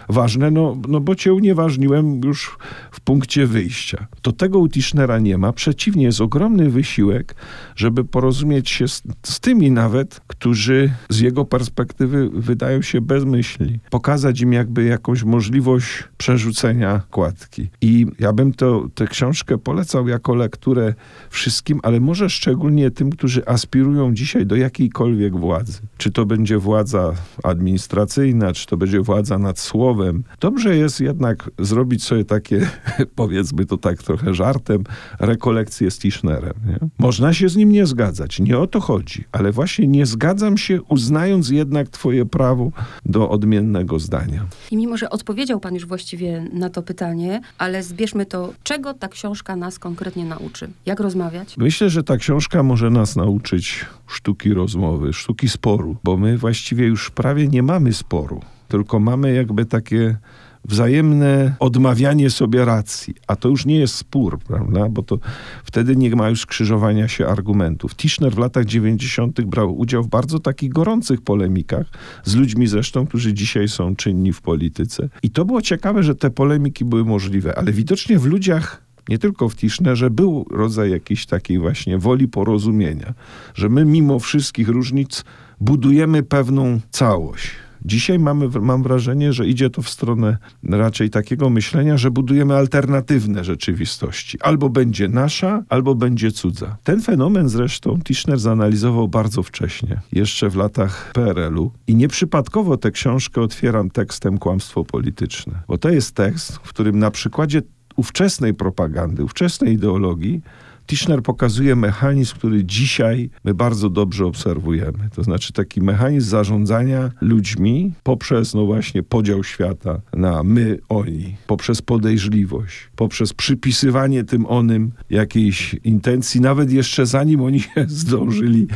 ważne, 0.08 0.50
no, 0.50 0.76
no 0.88 1.00
bo 1.00 1.14
cię 1.14 1.34
unieważniłem 1.34 2.20
już 2.24 2.58
w 2.90 3.00
punkcie 3.00 3.46
wyjścia. 3.46 4.06
To 4.22 4.32
tego 4.32 4.58
u 4.58 4.68
Tischnera 4.68 5.18
nie 5.18 5.38
ma. 5.38 5.52
Przeciwnie, 5.52 6.04
jest 6.04 6.20
ogromny 6.20 6.70
wysiłek, 6.70 7.34
żeby 7.76 8.04
porozumieć 8.04 8.70
się 8.70 8.88
z, 8.88 9.02
z 9.22 9.40
tymi 9.40 9.70
nawet, 9.70 10.20
którzy 10.26 10.90
z 11.08 11.20
jego 11.20 11.44
perspektywy 11.44 12.30
wydają 12.32 12.82
się 12.82 13.00
bezmyślni. 13.00 13.78
Pokazać 13.90 14.40
im 14.40 14.52
jakby 14.52 14.84
jakąś 14.84 15.24
możliwość 15.24 16.04
przerzucenia 16.16 17.02
kładki. 17.10 17.68
I 17.80 18.06
ja 18.18 18.32
bym 18.32 18.52
to, 18.52 18.86
tę 18.94 19.06
książkę 19.06 19.58
polecał 19.58 20.05
jako 20.08 20.34
lekturę 20.34 20.94
wszystkim, 21.30 21.80
ale 21.82 22.00
może 22.00 22.30
szczególnie 22.30 22.90
tym, 22.90 23.10
którzy 23.10 23.46
aspirują 23.46 24.14
dzisiaj 24.14 24.46
do 24.46 24.56
jakiejkolwiek 24.56 25.36
władzy. 25.36 25.80
Czy 25.98 26.10
to 26.10 26.26
będzie 26.26 26.58
władza 26.58 27.14
administracyjna, 27.42 28.52
czy 28.52 28.66
to 28.66 28.76
będzie 28.76 29.00
władza 29.00 29.38
nad 29.38 29.58
słowem. 29.58 30.24
Dobrze 30.40 30.76
jest 30.76 31.00
jednak 31.00 31.50
zrobić 31.58 32.04
sobie 32.04 32.24
takie, 32.24 32.70
powiedzmy 33.14 33.66
to 33.66 33.76
tak 33.76 34.02
trochę 34.02 34.34
żartem, 34.34 34.84
rekolekcje 35.20 35.90
z 35.90 35.98
Tischnerem. 35.98 36.54
Nie? 36.66 36.78
Można 36.98 37.32
się 37.32 37.48
z 37.48 37.56
nim 37.56 37.72
nie 37.72 37.86
zgadzać, 37.86 38.40
nie 38.40 38.58
o 38.58 38.66
to 38.66 38.80
chodzi, 38.80 39.24
ale 39.32 39.52
właśnie 39.52 39.88
nie 39.88 40.06
zgadzam 40.06 40.58
się, 40.58 40.82
uznając 40.82 41.50
jednak 41.50 41.88
twoje 41.88 42.26
prawo 42.26 42.70
do 43.04 43.30
odmiennego 43.30 43.98
zdania. 43.98 44.46
I 44.70 44.76
mimo, 44.76 44.96
że 44.96 45.10
odpowiedział 45.10 45.60
pan 45.60 45.74
już 45.74 45.86
właściwie 45.86 46.44
na 46.52 46.70
to 46.70 46.82
pytanie, 46.82 47.40
ale 47.58 47.82
zbierzmy 47.82 48.26
to, 48.26 48.52
czego 48.62 48.94
ta 48.94 49.08
książka 49.08 49.56
nas 49.56 49.78
konkretnie 49.86 50.24
nauczy? 50.24 50.68
Jak 50.86 51.00
rozmawiać? 51.00 51.56
Myślę, 51.56 51.90
że 51.90 52.02
ta 52.02 52.16
książka 52.16 52.62
może 52.62 52.90
nas 52.90 53.16
nauczyć 53.16 53.86
sztuki 54.06 54.54
rozmowy, 54.54 55.12
sztuki 55.12 55.48
sporu, 55.48 55.96
bo 56.04 56.16
my 56.16 56.38
właściwie 56.38 56.86
już 56.86 57.10
prawie 57.10 57.48
nie 57.48 57.62
mamy 57.62 57.92
sporu, 57.92 58.40
tylko 58.68 59.00
mamy 59.00 59.34
jakby 59.34 59.64
takie 59.64 60.16
wzajemne 60.64 61.54
odmawianie 61.60 62.30
sobie 62.30 62.64
racji, 62.64 63.14
a 63.26 63.36
to 63.36 63.48
już 63.48 63.66
nie 63.66 63.78
jest 63.78 63.94
spór, 63.94 64.38
prawda? 64.38 64.88
Bo 64.88 65.02
to 65.02 65.18
wtedy 65.64 65.96
nie 65.96 66.16
ma 66.16 66.28
już 66.28 66.40
skrzyżowania 66.40 67.08
się 67.08 67.26
argumentów. 67.26 67.94
Tischner 67.96 68.32
w 68.32 68.38
latach 68.38 68.64
90. 68.64 69.40
brał 69.40 69.78
udział 69.78 70.02
w 70.02 70.08
bardzo 70.08 70.38
takich 70.38 70.72
gorących 70.72 71.20
polemikach 71.20 71.86
z 72.24 72.34
ludźmi 72.34 72.66
zresztą, 72.66 73.06
którzy 73.06 73.34
dzisiaj 73.34 73.68
są 73.68 73.96
czynni 73.96 74.32
w 74.32 74.40
polityce. 74.40 75.08
I 75.22 75.30
to 75.30 75.44
było 75.44 75.62
ciekawe, 75.62 76.02
że 76.02 76.14
te 76.14 76.30
polemiki 76.30 76.84
były 76.84 77.04
możliwe, 77.04 77.58
ale 77.58 77.72
widocznie 77.72 78.18
w 78.18 78.26
ludziach 78.26 78.86
nie 79.08 79.18
tylko 79.18 79.48
w 79.48 79.56
Tischnerze, 79.56 80.10
był 80.10 80.46
rodzaj 80.50 80.90
jakiejś 80.90 81.26
takiej 81.26 81.58
właśnie 81.58 81.98
woli 81.98 82.28
porozumienia, 82.28 83.14
że 83.54 83.68
my 83.68 83.84
mimo 83.84 84.18
wszystkich 84.18 84.68
różnic 84.68 85.24
budujemy 85.60 86.22
pewną 86.22 86.80
całość. 86.90 87.50
Dzisiaj 87.84 88.18
mamy, 88.18 88.48
mam 88.60 88.82
wrażenie, 88.82 89.32
że 89.32 89.46
idzie 89.46 89.70
to 89.70 89.82
w 89.82 89.88
stronę 89.88 90.36
raczej 90.62 91.10
takiego 91.10 91.50
myślenia, 91.50 91.96
że 91.98 92.10
budujemy 92.10 92.54
alternatywne 92.54 93.44
rzeczywistości. 93.44 94.38
Albo 94.40 94.68
będzie 94.68 95.08
nasza, 95.08 95.64
albo 95.68 95.94
będzie 95.94 96.32
cudza. 96.32 96.76
Ten 96.84 97.02
fenomen 97.02 97.48
zresztą 97.48 97.98
Tischner 98.04 98.38
zanalizował 98.38 99.08
bardzo 99.08 99.42
wcześnie, 99.42 100.00
jeszcze 100.12 100.50
w 100.50 100.56
latach 100.56 101.10
PRL-u. 101.14 101.72
I 101.86 101.94
nieprzypadkowo 101.94 102.76
tę 102.76 102.90
książkę 102.90 103.40
otwieram 103.40 103.90
tekstem 103.90 104.38
Kłamstwo 104.38 104.84
polityczne. 104.84 105.62
Bo 105.68 105.78
to 105.78 105.88
jest 105.88 106.14
tekst, 106.14 106.52
w 106.52 106.68
którym 106.68 106.98
na 106.98 107.10
przykładzie 107.10 107.62
ówczesnej 107.96 108.54
propagandy, 108.54 109.24
ówczesnej 109.24 109.74
ideologii, 109.74 110.42
Tischner 110.86 111.22
pokazuje 111.22 111.76
mechanizm, 111.76 112.34
który 112.34 112.64
dzisiaj 112.64 113.30
my 113.44 113.54
bardzo 113.54 113.90
dobrze 113.90 114.26
obserwujemy. 114.26 115.08
To 115.14 115.22
znaczy 115.22 115.52
taki 115.52 115.80
mechanizm 115.80 116.28
zarządzania 116.28 117.10
ludźmi 117.20 117.92
poprzez 118.02 118.54
no 118.54 118.66
właśnie 118.66 119.02
podział 119.02 119.44
świata 119.44 120.00
na 120.14 120.42
my, 120.42 120.78
oni, 120.88 121.36
poprzez 121.46 121.82
podejrzliwość, 121.82 122.90
poprzez 122.96 123.32
przypisywanie 123.32 124.24
tym 124.24 124.46
onym 124.46 124.92
jakiejś 125.10 125.74
intencji, 125.84 126.40
nawet 126.40 126.72
jeszcze 126.72 127.06
zanim 127.06 127.40
oni 127.40 127.60
się 127.60 127.86
zdążyli 128.02 128.66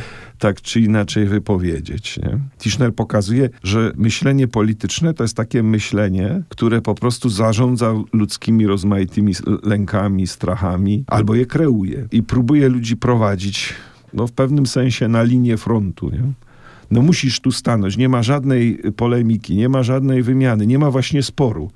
tak 0.41 0.61
czy 0.61 0.81
inaczej 0.81 1.25
wypowiedzieć. 1.25 2.17
Nie? 2.17 2.39
Tischner 2.59 2.95
pokazuje, 2.95 3.49
że 3.63 3.91
myślenie 3.95 4.47
polityczne 4.47 5.13
to 5.13 5.23
jest 5.23 5.37
takie 5.37 5.63
myślenie, 5.63 6.43
które 6.49 6.81
po 6.81 6.95
prostu 6.95 7.29
zarządza 7.29 7.93
ludzkimi 8.13 8.67
rozmaitymi 8.67 9.33
lękami, 9.63 10.27
strachami, 10.27 11.03
albo 11.07 11.35
je 11.35 11.45
kreuje 11.45 12.07
i 12.11 12.23
próbuje 12.23 12.69
ludzi 12.69 12.97
prowadzić 12.97 13.73
no, 14.13 14.27
w 14.27 14.31
pewnym 14.31 14.65
sensie 14.65 15.07
na 15.07 15.23
linię 15.23 15.57
frontu. 15.57 16.09
Nie? 16.09 16.23
No 16.91 17.01
musisz 17.01 17.39
tu 17.39 17.51
stanąć, 17.51 17.97
nie 17.97 18.09
ma 18.09 18.23
żadnej 18.23 18.81
polemiki, 18.95 19.55
nie 19.55 19.69
ma 19.69 19.83
żadnej 19.83 20.23
wymiany, 20.23 20.67
nie 20.67 20.79
ma 20.79 20.91
właśnie 20.91 21.23
sporu 21.23 21.71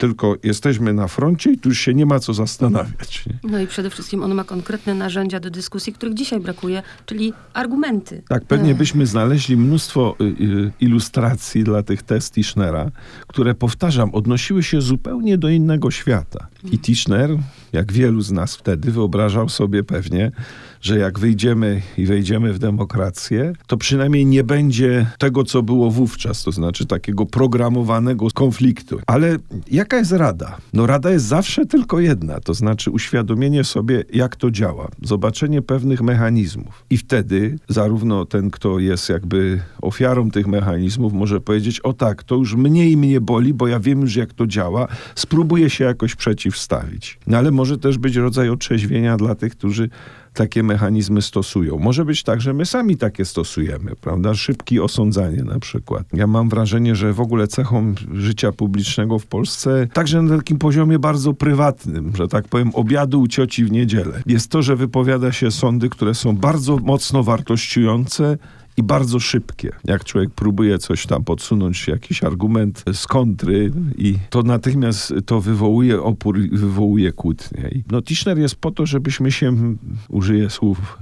tylko 0.00 0.36
jesteśmy 0.42 0.92
na 0.92 1.08
froncie 1.08 1.52
i 1.52 1.58
tu 1.58 1.68
już 1.68 1.78
się 1.78 1.94
nie 1.94 2.06
ma 2.06 2.20
co 2.20 2.34
zastanawiać. 2.34 3.26
Nie? 3.26 3.50
No 3.50 3.60
i 3.60 3.66
przede 3.66 3.90
wszystkim 3.90 4.22
on 4.22 4.34
ma 4.34 4.44
konkretne 4.44 4.94
narzędzia 4.94 5.40
do 5.40 5.50
dyskusji, 5.50 5.92
których 5.92 6.14
dzisiaj 6.14 6.40
brakuje, 6.40 6.82
czyli 7.06 7.32
argumenty. 7.54 8.22
Tak, 8.28 8.44
pewnie 8.44 8.74
byśmy 8.74 9.06
znaleźli 9.06 9.56
mnóstwo 9.56 10.16
y, 10.20 10.24
y, 10.24 10.72
ilustracji 10.80 11.64
dla 11.64 11.82
tych 11.82 12.02
test 12.02 12.34
Tischnera, 12.34 12.90
które, 13.26 13.54
powtarzam, 13.54 14.14
odnosiły 14.14 14.62
się 14.62 14.80
zupełnie 14.80 15.38
do 15.38 15.48
innego 15.48 15.90
świata. 15.90 16.46
I 16.72 16.78
Tischner, 16.78 17.30
jak 17.72 17.92
wielu 17.92 18.20
z 18.20 18.32
nas 18.32 18.56
wtedy, 18.56 18.90
wyobrażał 18.90 19.48
sobie 19.48 19.84
pewnie, 19.84 20.32
że 20.80 20.98
jak 20.98 21.18
wyjdziemy 21.18 21.82
i 21.98 22.06
wejdziemy 22.06 22.52
w 22.52 22.58
demokrację, 22.58 23.52
to 23.66 23.76
przynajmniej 23.76 24.26
nie 24.26 24.44
będzie 24.44 25.06
tego, 25.18 25.44
co 25.44 25.62
było 25.62 25.90
wówczas, 25.90 26.42
to 26.42 26.52
znaczy 26.52 26.86
takiego 26.86 27.26
programowanego 27.26 28.28
konfliktu. 28.34 28.98
Ale 29.06 29.36
jaka 29.70 29.96
jest 29.96 30.12
rada? 30.12 30.56
No 30.72 30.86
rada 30.86 31.10
jest 31.10 31.24
zawsze 31.24 31.66
tylko 31.66 32.00
jedna, 32.00 32.40
to 32.40 32.54
znaczy 32.54 32.90
uświadomienie 32.90 33.64
sobie, 33.64 34.04
jak 34.12 34.36
to 34.36 34.50
działa, 34.50 34.88
zobaczenie 35.02 35.62
pewnych 35.62 36.02
mechanizmów. 36.02 36.84
I 36.90 36.96
wtedy 36.96 37.58
zarówno 37.68 38.24
ten, 38.24 38.50
kto 38.50 38.78
jest 38.78 39.08
jakby 39.08 39.60
ofiarą 39.82 40.30
tych 40.30 40.46
mechanizmów, 40.46 41.12
może 41.12 41.40
powiedzieć, 41.40 41.80
o 41.80 41.92
tak, 41.92 42.22
to 42.22 42.36
już 42.36 42.54
mniej 42.54 42.96
mnie 42.96 43.20
boli, 43.20 43.54
bo 43.54 43.68
ja 43.68 43.80
wiem 43.80 44.00
już, 44.00 44.16
jak 44.16 44.32
to 44.32 44.46
działa, 44.46 44.88
spróbuję 45.14 45.70
się 45.70 45.84
jakoś 45.84 46.14
przeciwstawić. 46.14 47.18
No 47.26 47.38
ale 47.38 47.50
może 47.50 47.78
też 47.78 47.98
być 47.98 48.16
rodzaj 48.16 48.48
otrzeźwienia 48.48 49.16
dla 49.16 49.34
tych, 49.34 49.52
którzy 49.52 49.88
takie 50.34 50.62
mechanizmy 50.62 51.22
stosują. 51.22 51.78
Może 51.78 52.04
być 52.04 52.22
tak, 52.22 52.40
że 52.40 52.52
my 52.52 52.66
sami 52.66 52.96
takie 52.96 53.24
stosujemy, 53.24 53.96
prawda? 54.00 54.34
Szybkie 54.34 54.82
osądzanie 54.82 55.42
na 55.44 55.58
przykład. 55.58 56.02
Ja 56.12 56.26
mam 56.26 56.48
wrażenie, 56.48 56.94
że 56.94 57.12
w 57.12 57.20
ogóle 57.20 57.46
cechą 57.46 57.94
życia 58.12 58.52
publicznego 58.52 59.18
w 59.18 59.26
Polsce, 59.26 59.88
także 59.92 60.22
na 60.22 60.36
takim 60.36 60.58
poziomie 60.58 60.98
bardzo 60.98 61.34
prywatnym, 61.34 62.12
że 62.16 62.28
tak 62.28 62.48
powiem, 62.48 62.70
obiadu 62.74 63.20
u 63.20 63.26
cioci 63.26 63.64
w 63.64 63.72
niedzielę, 63.72 64.22
jest 64.26 64.50
to, 64.50 64.62
że 64.62 64.76
wypowiada 64.76 65.32
się 65.32 65.50
sądy, 65.50 65.88
które 65.88 66.14
są 66.14 66.36
bardzo 66.36 66.76
mocno 66.76 67.22
wartościujące, 67.22 68.38
i 68.80 68.82
bardzo 68.82 69.20
szybkie. 69.20 69.72
Jak 69.84 70.04
człowiek 70.04 70.30
próbuje 70.30 70.78
coś 70.78 71.06
tam 71.06 71.24
podsunąć, 71.24 71.88
jakiś 71.88 72.24
argument 72.24 72.84
z 72.92 73.06
kontry 73.06 73.72
i 73.98 74.14
to 74.30 74.42
natychmiast 74.42 75.14
to 75.26 75.40
wywołuje 75.40 76.02
opór, 76.02 76.38
wywołuje 76.52 77.12
kłótnię. 77.12 77.70
No 77.90 78.02
Tischner 78.02 78.38
jest 78.38 78.56
po 78.56 78.70
to, 78.70 78.86
żebyśmy 78.86 79.32
się, 79.32 79.76
użyję 80.08 80.50
słów 80.50 80.98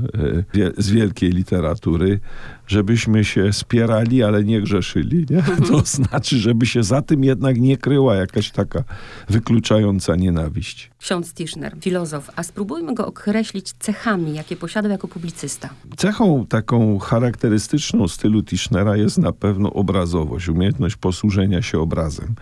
e, 0.56 0.82
z 0.82 0.90
wielkiej 0.90 1.30
literatury, 1.30 2.20
żebyśmy 2.68 3.24
się 3.24 3.52
spierali, 3.52 4.22
ale 4.22 4.44
nie 4.44 4.60
grzeszyli. 4.60 5.26
Nie? 5.30 5.42
To 5.68 5.80
znaczy, 5.84 6.38
żeby 6.38 6.66
się 6.66 6.82
za 6.82 7.02
tym 7.02 7.24
jednak 7.24 7.60
nie 7.60 7.76
kryła 7.76 8.14
jakaś 8.16 8.50
taka 8.50 8.84
wykluczająca 9.28 10.16
nienawiść. 10.16 10.90
Ksiądz 10.98 11.34
Tischner, 11.34 11.76
filozof, 11.80 12.30
a 12.36 12.42
spróbujmy 12.42 12.94
go 12.94 13.06
określić 13.06 13.72
cechami, 13.72 14.34
jakie 14.34 14.56
posiadał 14.56 14.90
jako 14.90 15.08
publicysta. 15.08 15.68
Cechą 15.96 16.46
taką 16.46 16.98
charakterystyczną 16.98 18.08
stylu 18.08 18.42
Tischnera 18.42 18.96
jest 18.96 19.18
na 19.18 19.32
pewno 19.32 19.72
obrazowość, 19.72 20.48
umiejętność 20.48 20.96
posłużenia 20.96 21.62
się 21.62 21.78
obrazem. 21.80 22.34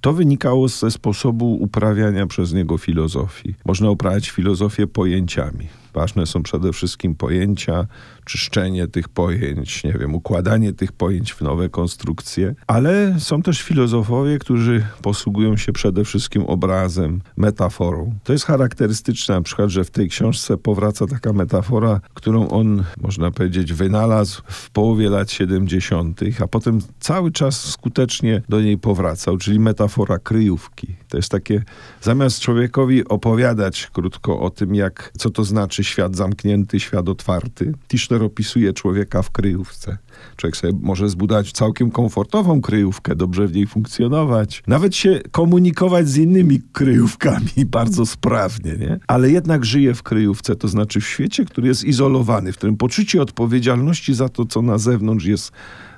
To 0.00 0.12
wynikało 0.12 0.68
ze 0.68 0.90
sposobu 0.90 1.54
uprawiania 1.54 2.26
przez 2.26 2.52
niego 2.52 2.78
filozofii. 2.78 3.54
Można 3.64 3.90
uprawiać 3.90 4.30
filozofię 4.30 4.86
pojęciami. 4.86 5.68
Ważne 5.96 6.26
są 6.26 6.42
przede 6.42 6.72
wszystkim 6.72 7.14
pojęcia, 7.14 7.86
czyszczenie 8.24 8.88
tych 8.88 9.08
pojęć, 9.08 9.84
nie 9.84 9.92
wiem, 9.92 10.14
układanie 10.14 10.72
tych 10.72 10.92
pojęć 10.92 11.32
w 11.32 11.40
nowe 11.40 11.68
konstrukcje, 11.68 12.54
ale 12.66 13.16
są 13.18 13.42
też 13.42 13.62
filozofowie, 13.62 14.38
którzy 14.38 14.86
posługują 15.02 15.56
się 15.56 15.72
przede 15.72 16.04
wszystkim 16.04 16.42
obrazem, 16.42 17.20
metaforą. 17.36 18.14
To 18.24 18.32
jest 18.32 18.44
charakterystyczne 18.44 19.34
na 19.34 19.42
przykład, 19.42 19.70
że 19.70 19.84
w 19.84 19.90
tej 19.90 20.08
książce 20.08 20.56
powraca 20.56 21.06
taka 21.06 21.32
metafora, 21.32 22.00
którą 22.14 22.48
on, 22.48 22.84
można 23.00 23.30
powiedzieć, 23.30 23.72
wynalazł 23.72 24.42
w 24.48 24.70
połowie 24.70 25.10
lat 25.10 25.30
70., 25.30 26.20
a 26.40 26.46
potem 26.46 26.78
cały 27.00 27.32
czas 27.32 27.60
skutecznie 27.70 28.42
do 28.48 28.60
niej 28.60 28.78
powracał, 28.78 29.36
czyli 29.36 29.60
metafora 29.60 30.18
kryjówki. 30.18 30.86
To 31.08 31.16
jest 31.16 31.30
takie, 31.30 31.62
zamiast 32.02 32.40
człowiekowi 32.40 33.08
opowiadać 33.08 33.90
krótko 33.92 34.40
o 34.40 34.50
tym, 34.50 34.74
jak, 34.74 35.12
co 35.18 35.30
to 35.30 35.44
znaczy 35.44 35.85
świat 35.86 36.16
zamknięty, 36.16 36.80
świat 36.80 37.08
otwarty, 37.08 37.72
Tischner 37.88 38.22
opisuje 38.22 38.72
człowieka 38.72 39.22
w 39.22 39.30
kryjówce. 39.30 39.98
Człowiek 40.36 40.56
sobie 40.56 40.72
może 40.82 41.08
zbudować 41.08 41.52
całkiem 41.52 41.90
komfortową 41.90 42.60
kryjówkę, 42.60 43.16
dobrze 43.16 43.46
w 43.46 43.54
niej 43.54 43.66
funkcjonować, 43.66 44.62
nawet 44.66 44.96
się 44.96 45.20
komunikować 45.30 46.08
z 46.08 46.16
innymi 46.16 46.60
kryjówkami 46.72 47.66
bardzo 47.66 48.06
sprawnie, 48.06 48.72
nie? 48.72 48.98
Ale 49.06 49.30
jednak 49.30 49.64
żyje 49.64 49.94
w 49.94 50.02
kryjówce, 50.02 50.56
to 50.56 50.68
znaczy 50.68 51.00
w 51.00 51.06
świecie, 51.06 51.44
który 51.44 51.68
jest 51.68 51.84
izolowany, 51.84 52.52
w 52.52 52.56
którym 52.56 52.76
poczucie 52.76 53.22
odpowiedzialności 53.22 54.14
za 54.14 54.28
to, 54.28 54.44
co 54.44 54.62
na 54.62 54.78
zewnątrz 54.78 55.24
jest 55.24 55.52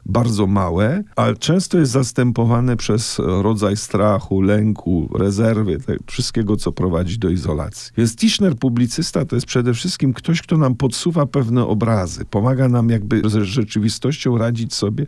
bardzo 0.09 0.47
małe, 0.47 1.05
ale 1.17 1.37
często 1.37 1.79
jest 1.79 1.93
zastępowane 1.93 2.77
przez 2.77 3.19
rodzaj 3.19 3.77
strachu, 3.77 4.41
lęku, 4.41 5.09
rezerwy, 5.15 5.79
wszystkiego, 6.07 6.57
co 6.57 6.73
prowadzi 6.73 7.19
do 7.19 7.31
izolacji. 7.31 7.93
Jest 7.97 8.19
Tischner 8.19 8.57
publicysta, 8.57 9.25
to 9.25 9.37
jest 9.37 9.47
przede 9.47 9.75
wszystkim 9.75 10.13
ktoś, 10.13 10.43
kto 10.43 10.57
nam 10.57 10.75
podsuwa 10.75 11.27
pewne 11.27 11.67
obrazy, 11.67 12.25
pomaga 12.25 12.69
nam 12.69 12.91
jakby 12.91 13.23
z 13.25 13.43
rzeczywistością 13.43 14.39
radzić 14.39 14.75
sobie 14.75 15.07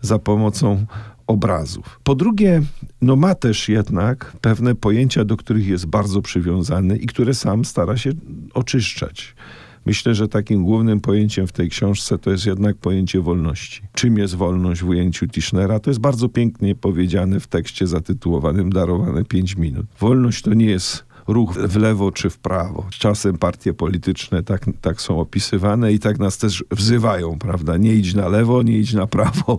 za 0.00 0.18
pomocą 0.18 0.86
obrazów. 1.26 2.00
Po 2.04 2.14
drugie, 2.14 2.62
no 3.02 3.16
ma 3.16 3.34
też 3.34 3.68
jednak 3.68 4.36
pewne 4.40 4.74
pojęcia, 4.74 5.24
do 5.24 5.36
których 5.36 5.66
jest 5.66 5.86
bardzo 5.86 6.22
przywiązany 6.22 6.96
i 6.96 7.06
które 7.06 7.34
sam 7.34 7.64
stara 7.64 7.96
się 7.96 8.10
oczyszczać. 8.54 9.34
Myślę, 9.88 10.14
że 10.14 10.28
takim 10.28 10.64
głównym 10.64 11.00
pojęciem 11.00 11.46
w 11.46 11.52
tej 11.52 11.68
książce 11.70 12.18
to 12.18 12.30
jest 12.30 12.46
jednak 12.46 12.76
pojęcie 12.76 13.20
wolności. 13.20 13.82
Czym 13.92 14.18
jest 14.18 14.34
wolność 14.34 14.82
w 14.82 14.88
ujęciu 14.88 15.26
Tischnera? 15.28 15.80
To 15.80 15.90
jest 15.90 16.00
bardzo 16.00 16.28
pięknie 16.28 16.74
powiedziane 16.74 17.40
w 17.40 17.46
tekście 17.46 17.86
zatytułowanym 17.86 18.70
Darowane 18.70 19.24
5 19.24 19.56
minut. 19.56 19.86
Wolność 20.00 20.42
to 20.42 20.54
nie 20.54 20.66
jest 20.66 21.04
ruch 21.28 21.54
w 21.54 21.76
lewo 21.76 22.12
czy 22.12 22.30
w 22.30 22.38
prawo. 22.38 22.86
Czasem 22.98 23.38
partie 23.38 23.74
polityczne 23.74 24.42
tak, 24.42 24.66
tak 24.80 25.00
są 25.00 25.20
opisywane 25.20 25.92
i 25.92 25.98
tak 25.98 26.18
nas 26.18 26.38
też 26.38 26.64
wzywają, 26.70 27.38
prawda? 27.38 27.76
Nie 27.76 27.94
idź 27.94 28.14
na 28.14 28.28
lewo, 28.28 28.62
nie 28.62 28.78
idź 28.78 28.92
na 28.92 29.06
prawo. 29.06 29.58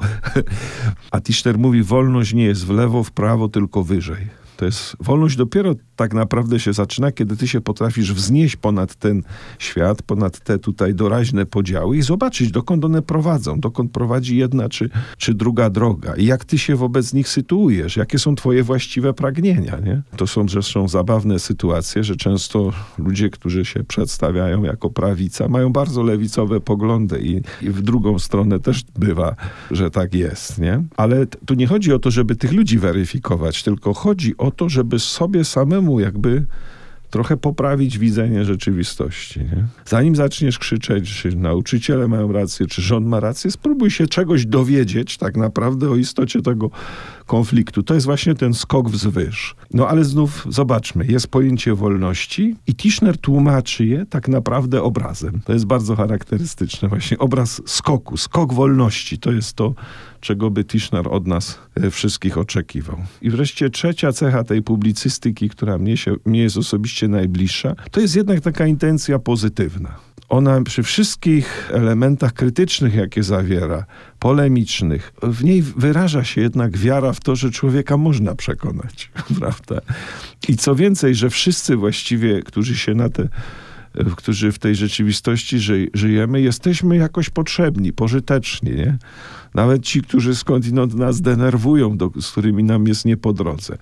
A 1.12 1.22
Tischner 1.22 1.58
mówi, 1.58 1.84
wolność 1.84 2.34
nie 2.34 2.44
jest 2.44 2.66
w 2.66 2.70
lewo, 2.70 3.04
w 3.04 3.12
prawo, 3.12 3.50
tylko 3.50 3.84
wyżej. 3.84 4.39
To 4.60 4.66
jest 4.66 4.96
wolność 5.00 5.36
dopiero 5.36 5.76
tak 5.96 6.14
naprawdę 6.14 6.60
się 6.60 6.74
zaczyna, 6.74 7.12
kiedy 7.12 7.38
ty 7.38 7.48
się 7.48 7.62
potrafisz 7.62 8.14
wznieść 8.14 8.56
ponad 8.56 8.96
ten 8.96 9.24
świat, 9.60 10.02
ponad 10.02 10.40
te 10.40 10.60
tutaj 10.60 10.96
doraźne 10.96 11.46
podziały 11.46 11.98
i 11.98 12.02
zobaczyć, 12.02 12.52
dokąd 12.52 12.86
one 12.86 13.02
prowadzą, 13.02 13.60
dokąd 13.60 13.92
prowadzi 13.92 14.38
jedna 14.38 14.70
czy, 14.70 14.90
czy 15.18 15.34
druga 15.34 15.70
droga 15.70 16.16
i 16.16 16.26
jak 16.26 16.46
ty 16.46 16.58
się 16.58 16.76
wobec 16.76 17.14
nich 17.14 17.30
sytuujesz, 17.30 17.98
jakie 17.98 18.20
są 18.20 18.36
twoje 18.36 18.64
właściwe 18.64 19.14
pragnienia. 19.14 19.80
Nie? 19.80 20.02
To 20.18 20.28
są 20.28 20.50
zresztą 20.50 20.88
zabawne 20.88 21.40
sytuacje, 21.40 22.04
że 22.04 22.16
często 22.16 22.74
ludzie, 22.98 23.30
którzy 23.30 23.66
się 23.66 23.84
przedstawiają 23.84 24.64
jako 24.64 24.90
prawica, 24.90 25.48
mają 25.48 25.74
bardzo 25.74 26.04
lewicowe 26.04 26.60
poglądy 26.60 27.22
i, 27.22 27.42
i 27.66 27.70
w 27.70 27.82
drugą 27.82 28.20
stronę 28.20 28.60
też 28.60 28.84
bywa, 29.00 29.36
że 29.72 29.92
tak 29.92 30.14
jest. 30.14 30.60
Nie? 30.60 30.84
Ale 30.98 31.26
tu 31.26 31.54
nie 31.54 31.68
chodzi 31.68 31.94
o 31.94 32.00
to, 32.00 32.12
żeby 32.12 32.36
tych 32.36 32.54
ludzi 32.54 32.80
weryfikować, 32.80 33.64
tylko 33.64 33.94
chodzi 33.94 34.38
o 34.38 34.49
to, 34.52 34.70
żeby 34.70 35.00
sobie 35.00 35.46
samemu 35.46 36.00
jakby 36.00 36.46
trochę 37.10 37.38
poprawić 37.38 37.98
widzenie 37.98 38.46
rzeczywistości. 38.46 39.40
Nie? 39.40 39.68
Zanim 39.86 40.16
zaczniesz 40.16 40.60
krzyczeć, 40.60 41.14
czy 41.14 41.36
nauczyciele 41.36 42.08
mają 42.08 42.32
rację, 42.32 42.66
czy 42.66 42.82
rząd 42.82 43.08
ma 43.08 43.20
rację, 43.20 43.52
spróbuj 43.52 43.92
się 43.92 44.08
czegoś 44.08 44.46
dowiedzieć 44.46 45.18
tak 45.18 45.38
naprawdę 45.38 45.90
o 45.90 45.96
istocie 45.96 46.42
tego 46.42 46.70
konfliktu. 47.26 47.84
To 47.84 47.94
jest 47.94 48.06
właśnie 48.06 48.36
ten 48.36 48.54
skok 48.54 48.90
wzwyż. 48.90 49.56
No 49.74 49.88
ale 49.88 50.06
znów 50.06 50.48
zobaczmy, 50.50 51.06
jest 51.06 51.28
pojęcie 51.28 51.76
wolności 51.76 52.56
i 52.68 52.76
Tischner 52.76 53.18
tłumaczy 53.18 53.86
je 53.86 54.06
tak 54.06 54.28
naprawdę 54.28 54.84
obrazem. 54.84 55.42
To 55.46 55.54
jest 55.54 55.66
bardzo 55.66 55.96
charakterystyczne. 55.96 56.90
Właśnie 56.90 57.18
obraz 57.18 57.62
skoku, 57.66 58.18
skok 58.18 58.54
wolności. 58.54 59.20
To 59.20 59.32
jest 59.32 59.54
to, 59.54 59.74
czego 60.22 60.50
by 60.50 60.64
Tischner 60.64 61.08
od 61.08 61.28
nas 61.28 61.60
e, 61.76 61.92
wszystkich 61.92 62.38
oczekiwał. 62.38 62.98
I 63.22 63.30
wreszcie 63.30 63.70
trzecia 63.70 64.12
cecha 64.12 64.44
tej 64.44 64.62
publicystyki, 64.62 65.50
która 65.50 65.78
mnie, 65.78 65.98
się, 65.98 66.16
mnie 66.26 66.42
jest 66.42 66.58
osobiście 66.58 67.08
najbliższa, 67.08 67.76
to 67.92 68.02
jest 68.02 68.16
jednak 68.16 68.42
taka 68.42 68.68
intencja 68.68 69.20
pozytywna 69.20 70.10
ona 70.30 70.62
przy 70.62 70.84
wszystkich 70.84 71.70
elementach 71.74 72.34
krytycznych, 72.34 72.96
jakie 72.96 73.24
zawiera, 73.24 73.86
polemicznych, 74.20 75.14
w 75.24 75.44
niej 75.44 75.62
wyraża 75.62 76.24
się 76.24 76.42
jednak 76.42 76.78
wiara 76.78 77.14
w 77.14 77.20
to, 77.20 77.36
że 77.36 77.52
człowieka 77.52 77.98
można 77.98 78.36
przekonać, 78.36 79.12
prawda? 79.40 79.82
I 80.48 80.58
co 80.58 80.76
więcej, 80.76 81.16
że 81.16 81.30
wszyscy 81.30 81.76
właściwie, 81.76 82.44
którzy 82.44 82.78
się 82.78 82.96
na 82.96 83.10
te 83.10 83.28
którzy 84.16 84.52
w 84.52 84.60
tej 84.60 84.76
rzeczywistości 84.76 85.60
ży, 85.60 85.88
żyjemy, 85.94 86.42
jesteśmy 86.42 86.98
jakoś 86.98 87.30
potrzebni, 87.30 87.94
pożyteczni, 87.94 88.72
nie? 88.72 88.98
Nawet 89.54 89.84
ci, 89.84 90.02
którzy 90.02 90.36
skądinąd 90.36 90.96
nas 90.96 91.22
denerwują, 91.22 91.98
do, 91.98 92.12
z 92.22 92.32
którymi 92.32 92.64
nam 92.64 92.88
jest 92.88 93.06
nie 93.06 93.18
po 93.18 93.34
drodze. 93.34 93.78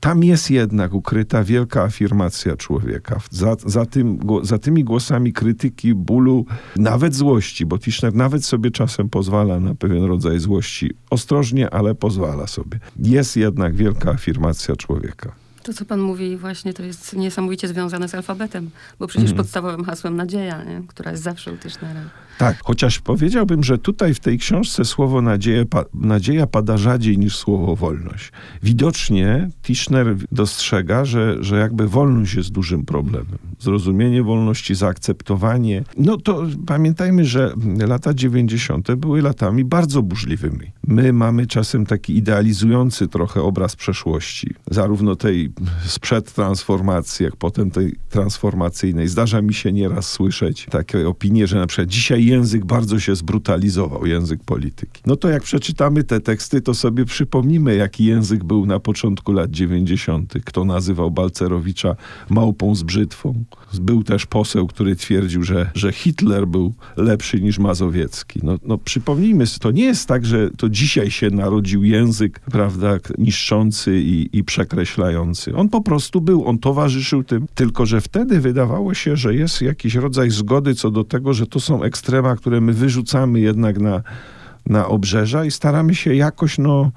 Tam 0.00 0.24
jest 0.24 0.50
jednak 0.50 0.94
ukryta 0.94 1.44
wielka 1.44 1.82
afirmacja 1.82 2.56
człowieka. 2.56 3.20
Za, 3.30 3.56
za, 3.66 3.86
tym, 3.86 4.18
za 4.42 4.58
tymi 4.58 4.84
głosami 4.84 5.32
krytyki, 5.32 5.94
bólu, 5.94 6.46
nawet 6.76 7.14
złości, 7.14 7.66
bo 7.66 7.78
Tischner 7.78 8.14
nawet 8.14 8.44
sobie 8.44 8.70
czasem 8.70 9.08
pozwala 9.08 9.60
na 9.60 9.74
pewien 9.74 10.04
rodzaj 10.04 10.38
złości. 10.38 10.90
Ostrożnie, 11.10 11.70
ale 11.70 11.94
pozwala 11.94 12.46
sobie. 12.46 12.78
Jest 12.98 13.36
jednak 13.36 13.74
wielka 13.74 14.10
afirmacja 14.10 14.76
człowieka. 14.76 15.32
To, 15.62 15.72
co 15.72 15.84
pan 15.84 16.00
mówi 16.00 16.36
właśnie, 16.36 16.74
to 16.74 16.82
jest 16.82 17.16
niesamowicie 17.16 17.68
związane 17.68 18.08
z 18.08 18.14
alfabetem, 18.14 18.70
bo 18.98 19.06
przecież 19.06 19.30
mm. 19.30 19.36
podstawowym 19.36 19.84
hasłem 19.84 20.16
nadzieja, 20.16 20.64
nie? 20.64 20.82
która 20.88 21.10
jest 21.10 21.22
zawsze 21.22 21.52
u 21.52 21.56
Tischnera. 21.56 22.00
Tak, 22.38 22.60
chociaż 22.64 22.98
powiedziałbym, 22.98 23.64
że 23.64 23.78
tutaj 23.78 24.14
w 24.14 24.20
tej 24.20 24.38
książce 24.38 24.84
słowo 24.84 25.22
nadzieja, 25.22 25.64
pa, 25.64 25.84
nadzieja 25.94 26.46
pada 26.46 26.76
rzadziej 26.76 27.18
niż 27.18 27.36
słowo 27.36 27.76
wolność. 27.76 28.32
Widocznie 28.62 29.50
Tischner 29.62 30.16
dostrzega, 30.32 31.04
że, 31.04 31.36
że 31.40 31.58
jakby 31.58 31.88
wolność 31.88 32.34
jest 32.34 32.52
dużym 32.52 32.84
problemem. 32.84 33.38
Zrozumienie 33.60 34.22
wolności, 34.22 34.74
zaakceptowanie. 34.74 35.84
No 35.96 36.16
to 36.16 36.46
pamiętajmy, 36.66 37.24
że 37.24 37.52
lata 37.86 38.14
90. 38.14 38.94
były 38.94 39.22
latami 39.22 39.64
bardzo 39.64 40.02
burzliwymi. 40.02 40.72
My 40.86 41.12
mamy 41.12 41.46
czasem 41.46 41.86
taki 41.86 42.16
idealizujący 42.16 43.08
trochę 43.08 43.42
obraz 43.42 43.76
przeszłości, 43.76 44.54
zarówno 44.70 45.16
tej 45.16 45.52
sprzed 45.86 46.32
transformacji, 46.32 47.24
jak 47.24 47.36
potem 47.36 47.70
tej 47.70 47.96
transformacyjnej. 48.10 49.08
Zdarza 49.08 49.42
mi 49.42 49.54
się 49.54 49.72
nieraz 49.72 50.10
słyszeć 50.10 50.66
takie 50.70 51.08
opinie, 51.08 51.46
że 51.46 51.58
na 51.58 51.66
przykład 51.66 51.88
dzisiaj 51.88 52.27
język 52.28 52.64
bardzo 52.64 53.00
się 53.00 53.16
zbrutalizował, 53.16 54.06
język 54.06 54.44
polityki. 54.44 55.02
No 55.06 55.16
to 55.16 55.28
jak 55.28 55.42
przeczytamy 55.42 56.04
te 56.04 56.20
teksty, 56.20 56.60
to 56.60 56.74
sobie 56.74 57.04
przypomnimy, 57.04 57.76
jaki 57.76 58.04
język 58.04 58.44
był 58.44 58.66
na 58.66 58.80
początku 58.80 59.32
lat 59.32 59.50
90. 59.50 60.34
Kto 60.44 60.64
nazywał 60.64 61.10
Balcerowicza 61.10 61.96
małpą 62.30 62.74
z 62.74 62.82
brzytwą. 62.82 63.44
Był 63.80 64.04
też 64.04 64.26
poseł, 64.26 64.66
który 64.66 64.96
twierdził, 64.96 65.42
że, 65.42 65.70
że 65.74 65.92
Hitler 65.92 66.46
był 66.46 66.74
lepszy 66.96 67.40
niż 67.40 67.58
Mazowiecki. 67.58 68.40
No, 68.42 68.58
no 68.64 68.78
przypomnijmy, 68.78 69.44
to 69.60 69.70
nie 69.70 69.84
jest 69.84 70.08
tak, 70.08 70.26
że 70.26 70.50
to 70.50 70.68
dzisiaj 70.68 71.10
się 71.10 71.30
narodził 71.30 71.84
język, 71.84 72.40
prawda, 72.40 72.98
niszczący 73.18 74.00
i, 74.00 74.28
i 74.32 74.44
przekreślający. 74.44 75.56
On 75.56 75.68
po 75.68 75.80
prostu 75.80 76.20
był, 76.20 76.46
on 76.46 76.58
towarzyszył 76.58 77.24
tym, 77.24 77.46
tylko 77.54 77.86
że 77.86 78.00
wtedy 78.00 78.40
wydawało 78.40 78.94
się, 78.94 79.16
że 79.16 79.34
jest 79.34 79.62
jakiś 79.62 79.94
rodzaj 79.94 80.30
zgody 80.30 80.74
co 80.74 80.90
do 80.90 81.04
tego, 81.04 81.34
że 81.34 81.46
to 81.46 81.60
są 81.60 81.82
ekstrema, 82.18 82.36
które 82.36 82.60
my 82.60 82.72
wyrzucamy 82.72 83.40
jednak 83.40 83.78
na, 83.78 84.02
na 84.66 84.86
obrzeża 84.86 85.44
i 85.44 85.50
staramy 85.50 85.94
się 85.94 86.14
jakoś, 86.14 86.58
no, 86.58 86.90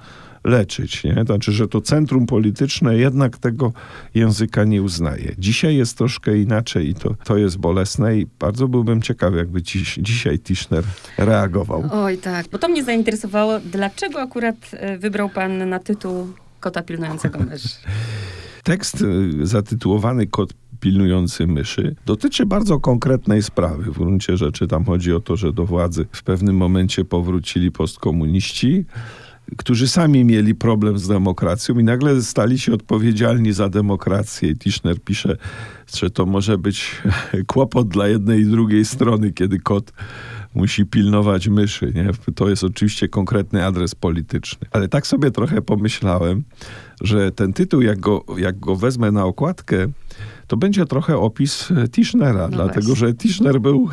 leczyć. 0.44 1.04
Nie? 1.04 1.24
Znaczy, 1.26 1.52
że 1.52 1.68
to 1.68 1.82
centrum 1.82 2.26
polityczne 2.26 2.98
jednak 2.98 3.38
tego 3.38 3.74
języka 4.16 4.64
nie 4.64 4.82
uznaje. 4.82 5.36
Dzisiaj 5.38 5.76
jest 5.76 5.98
troszkę 5.98 6.38
inaczej 6.38 6.90
i 6.90 6.96
to, 6.96 7.16
to 7.24 7.38
jest 7.38 7.58
bolesne 7.58 8.18
i 8.18 8.28
bardzo 8.40 8.68
byłbym 8.68 9.02
ciekawy, 9.02 9.38
jakby 9.38 9.62
dziś, 9.62 10.00
dzisiaj 10.02 10.40
Tischner 10.40 10.84
reagował. 11.18 11.84
Oj 11.92 12.18
tak, 12.18 12.48
bo 12.52 12.58
to 12.58 12.68
mnie 12.68 12.84
zainteresowało. 12.84 13.60
Dlaczego 13.60 14.22
akurat 14.22 14.56
e, 14.72 14.98
wybrał 14.98 15.30
pan 15.30 15.70
na 15.70 15.80
tytuł 15.80 16.28
Kota 16.60 16.82
pilnującego 16.82 17.40
myszy? 17.40 17.70
Tekst 18.64 18.96
e, 18.96 19.46
zatytułowany 19.46 20.28
Kot 20.28 20.54
pilnujący 20.82 21.48
myszy 21.48 21.96
dotyczy 22.06 22.46
bardzo 22.46 22.80
konkretnej 22.80 23.44
sprawy. 23.44 23.84
W 23.84 23.98
gruncie 23.98 24.38
rzeczy 24.38 24.68
tam 24.68 24.86
chodzi 24.86 25.14
o 25.14 25.20
to, 25.20 25.36
że 25.36 25.54
do 25.54 25.66
władzy 25.66 26.06
w 26.12 26.24
pewnym 26.24 26.56
momencie 26.56 27.06
powrócili 27.06 27.72
postkomuniści 27.72 28.86
którzy 29.58 29.88
sami 29.88 30.26
mieli 30.26 30.56
problem 30.56 30.98
z 30.98 31.08
demokracją 31.08 31.80
i 31.80 31.84
nagle 31.84 32.22
stali 32.22 32.60
się 32.60 32.74
odpowiedzialni 32.74 33.54
za 33.54 33.70
demokrację. 33.70 34.56
Tischner 34.56 35.00
pisze, 35.00 35.38
że 35.96 36.10
to 36.10 36.26
może 36.26 36.58
być 36.58 37.02
kłopot 37.48 37.88
dla 37.88 38.08
jednej 38.08 38.42
i 38.42 38.46
drugiej 38.46 38.86
strony, 38.86 39.32
kiedy 39.32 39.60
kot 39.60 39.94
musi 40.56 40.86
pilnować 40.86 41.48
myszy. 41.48 41.92
Nie? 41.96 42.10
To 42.36 42.50
jest 42.50 42.64
oczywiście 42.64 43.08
konkretny 43.08 43.66
adres 43.66 43.96
polityczny. 43.96 44.68
Ale 44.72 44.88
tak 44.88 45.08
sobie 45.08 45.32
trochę 45.32 45.62
pomyślałem, 45.62 46.44
że 47.02 47.32
ten 47.32 47.54
tytuł, 47.54 47.82
jak 47.82 48.00
go, 48.00 48.26
jak 48.38 48.60
go 48.60 48.76
wezmę 48.76 49.12
na 49.12 49.26
okładkę, 49.26 49.88
to 50.48 50.58
będzie 50.58 50.86
trochę 50.86 51.18
opis 51.18 51.70
Tischnera, 51.92 52.42
no 52.42 52.50
dlatego 52.50 52.88
właśnie. 52.88 53.08
że 53.08 53.14
Tischner 53.14 53.62
był 53.62 53.90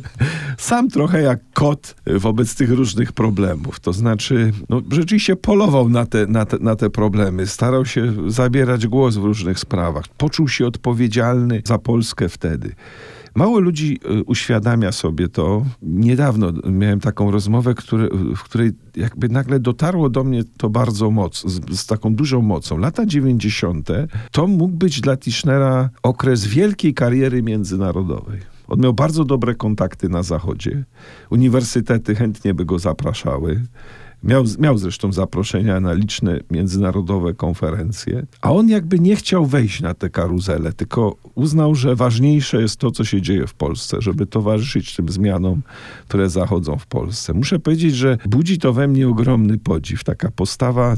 sam 0.58 0.88
trochę 0.88 1.22
jak 1.22 1.40
kot 1.54 1.94
wobec 2.06 2.54
tych 2.54 2.70
różnych 2.70 3.12
problemów. 3.12 3.80
To 3.80 3.92
znaczy, 3.92 4.52
no, 4.68 4.82
rzeczywiście 4.90 5.36
polował 5.36 5.88
na 5.88 6.06
te, 6.06 6.26
na, 6.26 6.44
te, 6.44 6.58
na 6.58 6.76
te 6.76 6.90
problemy, 6.90 7.46
starał 7.46 7.86
się 7.86 8.30
zabierać 8.30 8.86
głos 8.86 9.16
w 9.16 9.24
różnych 9.24 9.58
sprawach, 9.58 10.04
poczuł 10.08 10.48
się 10.48 10.66
odpowiedzialny 10.66 11.62
za 11.64 11.78
Polskę 11.78 12.28
wtedy. 12.28 12.74
Mało 13.36 13.60
ludzi 13.60 13.98
y, 14.10 14.24
uświadamia 14.24 14.92
sobie 14.92 15.28
to. 15.28 15.64
Niedawno 15.82 16.52
miałem 16.70 17.00
taką 17.00 17.30
rozmowę, 17.30 17.74
który, 17.74 18.08
w 18.36 18.42
której 18.42 18.70
jakby 18.96 19.28
nagle 19.28 19.60
dotarło 19.60 20.10
do 20.10 20.24
mnie 20.24 20.42
to 20.56 20.70
bardzo 20.70 21.10
mocno, 21.10 21.50
z, 21.50 21.80
z, 21.80 21.86
taką 21.86 22.14
dużą 22.14 22.42
mocą. 22.42 22.78
Lata 22.78 23.06
90. 23.06 23.88
to 24.30 24.46
mógł 24.46 24.76
być 24.76 25.00
dla 25.00 25.16
Tischnera 25.16 25.90
okres 26.02 26.46
wielkiej 26.46 26.94
kariery 26.94 27.42
międzynarodowej. 27.42 28.40
On 28.68 28.80
miał 28.80 28.94
bardzo 28.94 29.24
dobre 29.24 29.54
kontakty 29.54 30.08
na 30.08 30.22
Zachodzie. 30.22 30.84
Uniwersytety 31.30 32.14
chętnie 32.14 32.54
by 32.54 32.64
go 32.64 32.78
zapraszały. 32.78 33.62
Miał, 34.26 34.44
miał 34.58 34.78
zresztą 34.78 35.12
zaproszenia 35.12 35.80
na 35.80 35.92
liczne 35.92 36.40
międzynarodowe 36.50 37.34
konferencje, 37.34 38.26
a 38.40 38.52
on 38.52 38.68
jakby 38.68 38.98
nie 38.98 39.16
chciał 39.16 39.46
wejść 39.46 39.80
na 39.80 39.94
tę 39.94 40.10
karuzelę, 40.10 40.72
tylko 40.72 41.16
uznał, 41.34 41.74
że 41.74 41.96
ważniejsze 41.96 42.62
jest 42.62 42.76
to, 42.76 42.90
co 42.90 43.04
się 43.04 43.22
dzieje 43.22 43.46
w 43.46 43.54
Polsce, 43.54 43.96
żeby 44.00 44.26
towarzyszyć 44.26 44.96
tym 44.96 45.08
zmianom, 45.08 45.62
które 46.08 46.30
zachodzą 46.30 46.78
w 46.78 46.86
Polsce. 46.86 47.34
Muszę 47.34 47.58
powiedzieć, 47.58 47.94
że 47.94 48.18
budzi 48.26 48.58
to 48.58 48.72
we 48.72 48.88
mnie 48.88 49.08
ogromny 49.08 49.58
podziw. 49.58 50.04
Taka 50.04 50.30
postawa 50.30 50.96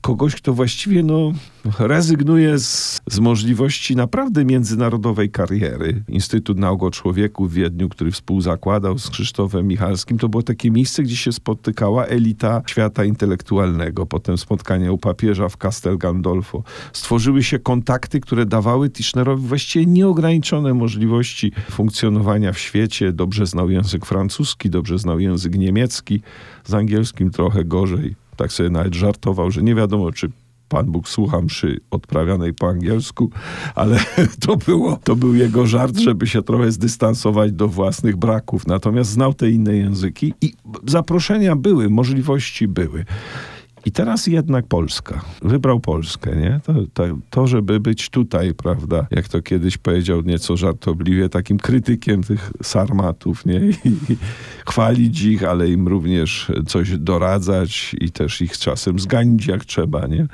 kogoś, 0.00 0.34
kto 0.34 0.52
właściwie 0.52 1.02
no, 1.02 1.32
rezygnuje 1.78 2.58
z, 2.58 3.00
z 3.10 3.18
możliwości 3.18 3.96
naprawdę 3.96 4.44
międzynarodowej 4.44 5.30
kariery. 5.30 6.02
Instytut 6.08 6.58
Nauk 6.58 6.82
o 6.82 6.90
Człowieku 6.90 7.46
w 7.46 7.52
Wiedniu, 7.52 7.88
który 7.88 8.10
współzakładał 8.10 8.98
z 8.98 9.10
Krzysztofem 9.10 9.66
Michalskim, 9.66 10.18
to 10.18 10.28
było 10.28 10.42
takie 10.42 10.70
miejsce, 10.70 11.02
gdzie 11.02 11.16
się 11.16 11.32
spotykała 11.32 12.06
elita 12.06 12.62
świata 12.66 13.04
intelektualnego. 13.04 14.06
Potem 14.06 14.38
spotkania 14.38 14.92
u 14.92 14.98
papieża 14.98 15.48
w 15.48 15.56
Castel 15.56 15.98
Gandolfo. 15.98 16.62
Stworzyły 16.92 17.42
się 17.42 17.58
kontakty, 17.58 18.20
które 18.20 18.46
dawały 18.46 18.90
Tischnerowi 18.90 19.46
właściwie 19.46 19.86
nieograniczone 19.86 20.74
możliwości 20.74 21.52
funkcjonowania 21.70 22.52
w 22.52 22.58
świecie. 22.58 23.12
Dobrze 23.12 23.46
znał 23.46 23.70
język 23.70 24.06
francuski, 24.06 24.70
dobrze 24.70 24.98
znał 24.98 25.20
język 25.20 25.54
niemiecki, 25.54 26.22
z 26.64 26.74
angielskim 26.74 27.30
trochę 27.30 27.64
gorzej 27.64 28.14
tak 28.40 28.52
sobie 28.52 28.70
nawet 28.70 28.94
żartował, 28.94 29.50
że 29.50 29.62
nie 29.62 29.74
wiadomo, 29.74 30.12
czy 30.12 30.30
Pan 30.68 30.86
Bóg 30.86 31.08
słucha 31.08 31.40
mszy 31.40 31.80
odprawianej 31.90 32.54
po 32.54 32.68
angielsku, 32.68 33.30
ale 33.74 34.00
to, 34.46 34.56
było, 34.56 34.98
to 35.04 35.16
był 35.16 35.34
jego 35.34 35.66
żart, 35.66 35.98
żeby 35.98 36.26
się 36.26 36.42
trochę 36.42 36.72
zdystansować 36.72 37.52
do 37.52 37.68
własnych 37.68 38.16
braków. 38.16 38.66
Natomiast 38.66 39.10
znał 39.10 39.34
te 39.34 39.50
inne 39.50 39.76
języki 39.76 40.34
i 40.40 40.52
zaproszenia 40.86 41.56
były, 41.56 41.90
możliwości 41.90 42.68
były. 42.68 43.04
I 43.86 43.92
teraz 43.92 44.26
jednak 44.26 44.66
Polska. 44.66 45.20
Wybrał 45.42 45.80
Polskę, 45.80 46.36
nie? 46.36 46.60
To, 46.64 46.74
to, 46.94 47.04
to, 47.30 47.46
żeby 47.46 47.80
być 47.80 48.10
tutaj, 48.10 48.54
prawda, 48.54 49.06
jak 49.10 49.28
to 49.28 49.42
kiedyś 49.42 49.78
powiedział 49.78 50.22
nieco 50.22 50.56
żartobliwie, 50.56 51.28
takim 51.28 51.58
krytykiem 51.58 52.22
tych 52.22 52.52
sarmatów, 52.62 53.46
nie? 53.46 53.60
I, 53.60 53.88
i 54.12 54.16
chwalić 54.66 55.22
ich, 55.22 55.44
ale 55.44 55.68
im 55.68 55.88
również 55.88 56.52
coś 56.66 56.98
doradzać 56.98 57.96
i 58.00 58.10
też 58.10 58.40
ich 58.40 58.58
czasem 58.58 58.98
zganić 58.98 59.46
jak 59.46 59.64
trzeba, 59.64 60.06
nie? 60.06 60.26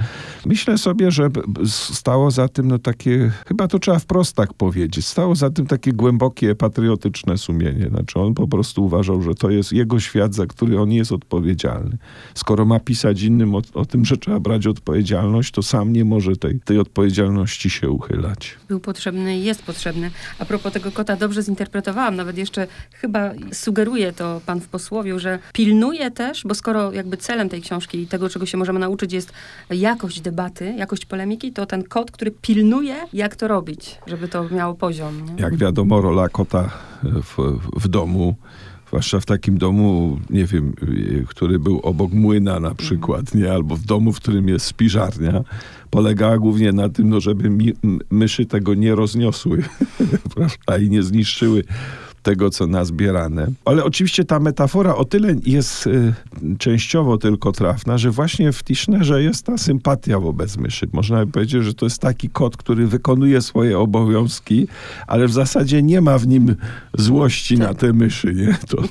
Myślę 0.46 0.78
sobie, 0.78 1.11
że 1.11 1.30
stało 1.66 2.30
za 2.30 2.48
tym, 2.48 2.68
no 2.68 2.78
takie, 2.78 3.32
chyba 3.46 3.68
to 3.68 3.78
trzeba 3.78 3.98
wprost 3.98 4.37
tak 4.37 4.54
powiedzieć, 4.54 5.06
stało 5.06 5.35
za 5.35 5.50
tym 5.50 5.66
takie 5.66 5.92
głębokie, 5.92 6.54
patriotyczne 6.54 7.38
sumienie. 7.38 7.88
Znaczy 7.88 8.18
on 8.18 8.35
po 8.35 8.48
prostu 8.48 8.85
uważał, 8.85 9.22
że 9.22 9.35
to 9.35 9.50
jest 9.50 9.72
jego 9.72 10.00
świat, 10.00 10.35
za 10.35 10.46
który 10.46 10.80
on 10.80 10.92
jest 10.92 11.12
odpowiedzialny. 11.12 11.98
Skoro 12.35 12.64
ma 12.64 12.80
pisać 12.80 13.22
inny 13.22 13.36
innym 13.37 13.55
o, 13.55 13.62
o, 13.75 13.85
tym, 13.85 14.05
że 14.05 14.16
trzeba 14.16 14.40
brać 14.40 14.66
odpowiedzialność, 14.66 15.51
to 15.53 15.62
sam 15.62 15.92
nie 15.92 16.05
może 16.05 16.37
tej, 16.37 16.61
tej 16.61 16.79
odpowiedzialności 16.79 17.70
się 17.70 17.90
uchylać. 17.90 18.57
Był 18.68 18.81
potrzebny 18.81 19.38
i 19.38 19.44
jest 19.44 19.62
potrzebny. 19.62 20.11
A 20.38 20.44
propos 20.44 20.72
tego 20.72 20.92
kota, 20.92 21.16
dobrze 21.16 21.42
zinterpretowałam, 21.42 22.16
nawet 22.16 22.38
jeszcze 22.38 22.66
chyba 22.92 23.31
sugeruje 23.53 24.12
to 24.12 24.40
pan 24.46 24.61
w 24.61 24.68
posłowiu, 24.68 25.18
że 25.18 25.38
pilnuje 25.53 26.11
też, 26.11 26.42
bo 26.44 26.55
skoro 26.55 26.92
jakby 26.92 27.16
celem 27.16 27.49
tej 27.49 27.62
książki 27.62 27.99
i 27.99 28.07
tego, 28.07 28.29
czego 28.29 28.46
się 28.46 28.59
możemy 28.59 28.79
nauczyć 28.79 29.12
jest 29.12 29.33
jakość 29.70 30.20
debaty, 30.20 30.75
jakość 30.79 31.07
polemiki, 31.07 31.53
to 31.53 31.66
ten 31.66 31.85
kot, 31.85 32.11
który 32.11 32.31
pilnuje, 32.31 32.94
jak 33.12 33.37
to 33.37 33.49
robić, 33.49 33.99
żeby 34.07 34.29
to 34.29 34.49
miało 34.49 34.75
poziom. 34.75 35.25
Nie? 35.25 35.42
Jak 35.42 35.57
wiadomo, 35.57 36.01
rola 36.01 36.29
kota 36.29 36.70
w, 37.03 37.59
w 37.77 37.88
domu 37.88 38.35
zwłaszcza 38.96 39.20
w 39.20 39.26
takim 39.26 39.59
domu, 39.59 40.18
nie 40.30 40.46
wiem, 40.46 40.72
który 41.28 41.59
był 41.59 41.80
obok 41.80 42.12
młyna 42.12 42.61
na 42.61 42.74
przykład, 42.74 43.35
nie? 43.35 43.52
albo 43.52 43.76
w 43.76 43.85
domu, 43.85 44.12
w 44.12 44.20
którym 44.20 44.48
jest 44.48 44.66
spiżarnia, 44.66 45.44
polegała 45.90 46.38
głównie 46.38 46.72
na 46.72 46.88
tym, 46.88 47.09
no, 47.09 47.20
żeby 47.20 47.50
mi, 47.50 47.72
myszy 48.11 48.46
tego 48.46 48.74
nie 48.74 48.94
rozniosły 48.94 49.62
i 50.82 50.90
nie 50.90 51.02
zniszczyły 51.02 51.64
tego, 52.26 52.50
co 52.50 52.66
nazbierane. 52.66 53.46
Ale 53.64 53.84
oczywiście 53.84 54.24
ta 54.24 54.40
metafora 54.40 54.94
o 54.94 55.04
tyle 55.04 55.34
jest 55.44 55.86
y, 55.86 56.14
częściowo 56.58 57.18
tylko 57.18 57.52
trafna, 57.52 57.98
że 57.98 58.10
właśnie 58.10 58.52
w 58.52 58.64
Tischnerze 58.64 59.22
jest 59.22 59.46
ta 59.46 59.58
sympatia 59.58 60.20
wobec 60.20 60.56
myszy. 60.56 60.88
Można 60.92 61.26
by 61.26 61.32
powiedzieć, 61.32 61.64
że 61.64 61.74
to 61.74 61.86
jest 61.86 61.98
taki 61.98 62.28
kot, 62.28 62.56
który 62.56 62.86
wykonuje 62.86 63.40
swoje 63.40 63.78
obowiązki, 63.78 64.68
ale 65.06 65.26
w 65.26 65.32
zasadzie 65.32 65.82
nie 65.82 66.00
ma 66.00 66.18
w 66.18 66.26
nim 66.26 66.56
złości 66.98 67.58
na 67.58 67.74
te 67.74 67.92
myszy. 67.92 68.34
Nie? 68.34 68.56
To 68.68 68.82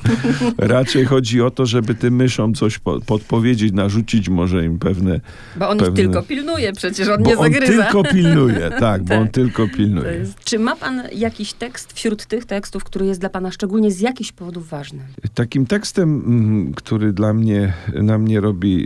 raczej 0.76 1.06
chodzi 1.06 1.42
o 1.42 1.52
to, 1.52 1.66
żeby 1.66 1.96
tym 1.96 2.16
myszom 2.16 2.54
coś 2.54 2.80
po, 2.80 3.00
podpowiedzieć, 3.00 3.74
narzucić 3.74 4.30
może 4.30 4.66
im 4.66 4.80
pewne... 4.80 5.20
Bo 5.56 5.70
on 5.70 5.78
pewne... 5.78 5.96
tylko 5.96 6.24
pilnuje, 6.24 6.74
przecież 6.74 7.08
on 7.08 7.24
bo 7.24 7.30
nie 7.30 7.36
zagryza. 7.38 7.74
on 7.74 7.84
tylko 7.84 8.04
pilnuje, 8.04 8.70
tak, 8.70 8.80
tak. 8.90 9.04
bo 9.04 9.16
on 9.16 9.24
tak. 9.24 9.34
tylko 9.34 9.68
pilnuje. 9.68 10.26
Czy 10.44 10.60
ma 10.60 10.76
pan 10.76 11.04
jakiś 11.16 11.54
tekst 11.54 11.94
wśród 11.94 12.26
tych 12.26 12.46
tekstów, 12.46 12.84
który 12.84 13.06
jest 13.06 13.22
dla 13.26 13.30
pana 13.30 13.52
szczególnie 13.52 13.92
z 13.92 14.00
jakichś 14.00 14.32
powodów 14.32 14.70
ważny? 14.70 15.00
Takim 15.34 15.66
tekstem, 15.66 16.24
mm, 16.26 16.74
który 16.74 17.14
dla 17.14 17.34
mnie, 17.34 17.74
na 17.94 18.18
mnie 18.18 18.42
robi 18.42 18.86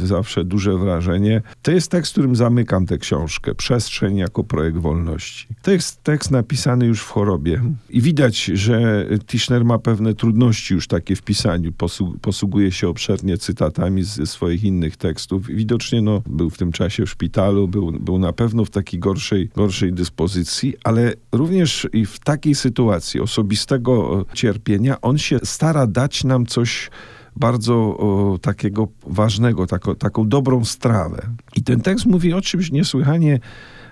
y, 0.00 0.06
zawsze 0.06 0.44
duże 0.44 0.78
wrażenie, 0.78 1.42
to 1.62 1.70
jest 1.70 1.90
tekst, 1.90 2.12
którym 2.12 2.36
zamykam 2.36 2.86
tę 2.86 2.98
książkę. 2.98 3.54
Przestrzeń 3.54 4.16
jako 4.16 4.44
projekt 4.44 4.78
wolności. 4.78 5.46
To 5.62 5.70
jest 5.70 6.02
tekst 6.02 6.30
napisany 6.30 6.86
już 6.86 7.00
w 7.00 7.08
chorobie 7.08 7.62
i 7.90 8.00
widać, 8.00 8.44
że 8.44 9.06
Tischner 9.26 9.64
ma 9.64 9.78
pewne 9.78 10.14
trudności 10.14 10.74
już 10.74 10.86
takie 10.86 11.16
w 11.16 11.22
pisaniu. 11.22 11.72
Posługuje 12.20 12.72
się 12.72 12.88
obszernie 12.88 13.38
cytatami 13.38 14.02
ze 14.02 14.26
swoich 14.26 14.64
innych 14.64 14.96
tekstów. 14.96 15.46
Widocznie 15.46 16.02
no, 16.02 16.22
był 16.26 16.50
w 16.50 16.58
tym 16.58 16.72
czasie 16.72 17.06
w 17.06 17.10
szpitalu, 17.10 17.68
był, 17.68 17.92
był 17.92 18.18
na 18.18 18.32
pewno 18.32 18.64
w 18.64 18.70
takiej 18.70 19.00
gorszej, 19.00 19.50
gorszej 19.56 19.92
dyspozycji, 19.92 20.74
ale 20.84 21.12
również 21.32 21.88
i 21.92 22.06
w 22.06 22.18
takiej 22.18 22.54
sytuacji 22.54 23.20
osobistego 23.36 24.24
cierpienia 24.34 25.00
on 25.00 25.18
się 25.18 25.38
stara 25.44 25.86
dać 25.86 26.24
nam 26.24 26.46
coś 26.46 26.90
bardzo 27.36 27.74
o, 27.74 28.38
takiego 28.42 28.88
ważnego, 29.06 29.66
tako, 29.66 29.94
taką 29.94 30.28
dobrą 30.28 30.64
strawę. 30.64 31.22
I 31.56 31.62
ten 31.62 31.80
tekst 31.80 32.06
mówi 32.06 32.32
o 32.32 32.40
czymś 32.40 32.72
niesłychanie 32.72 33.40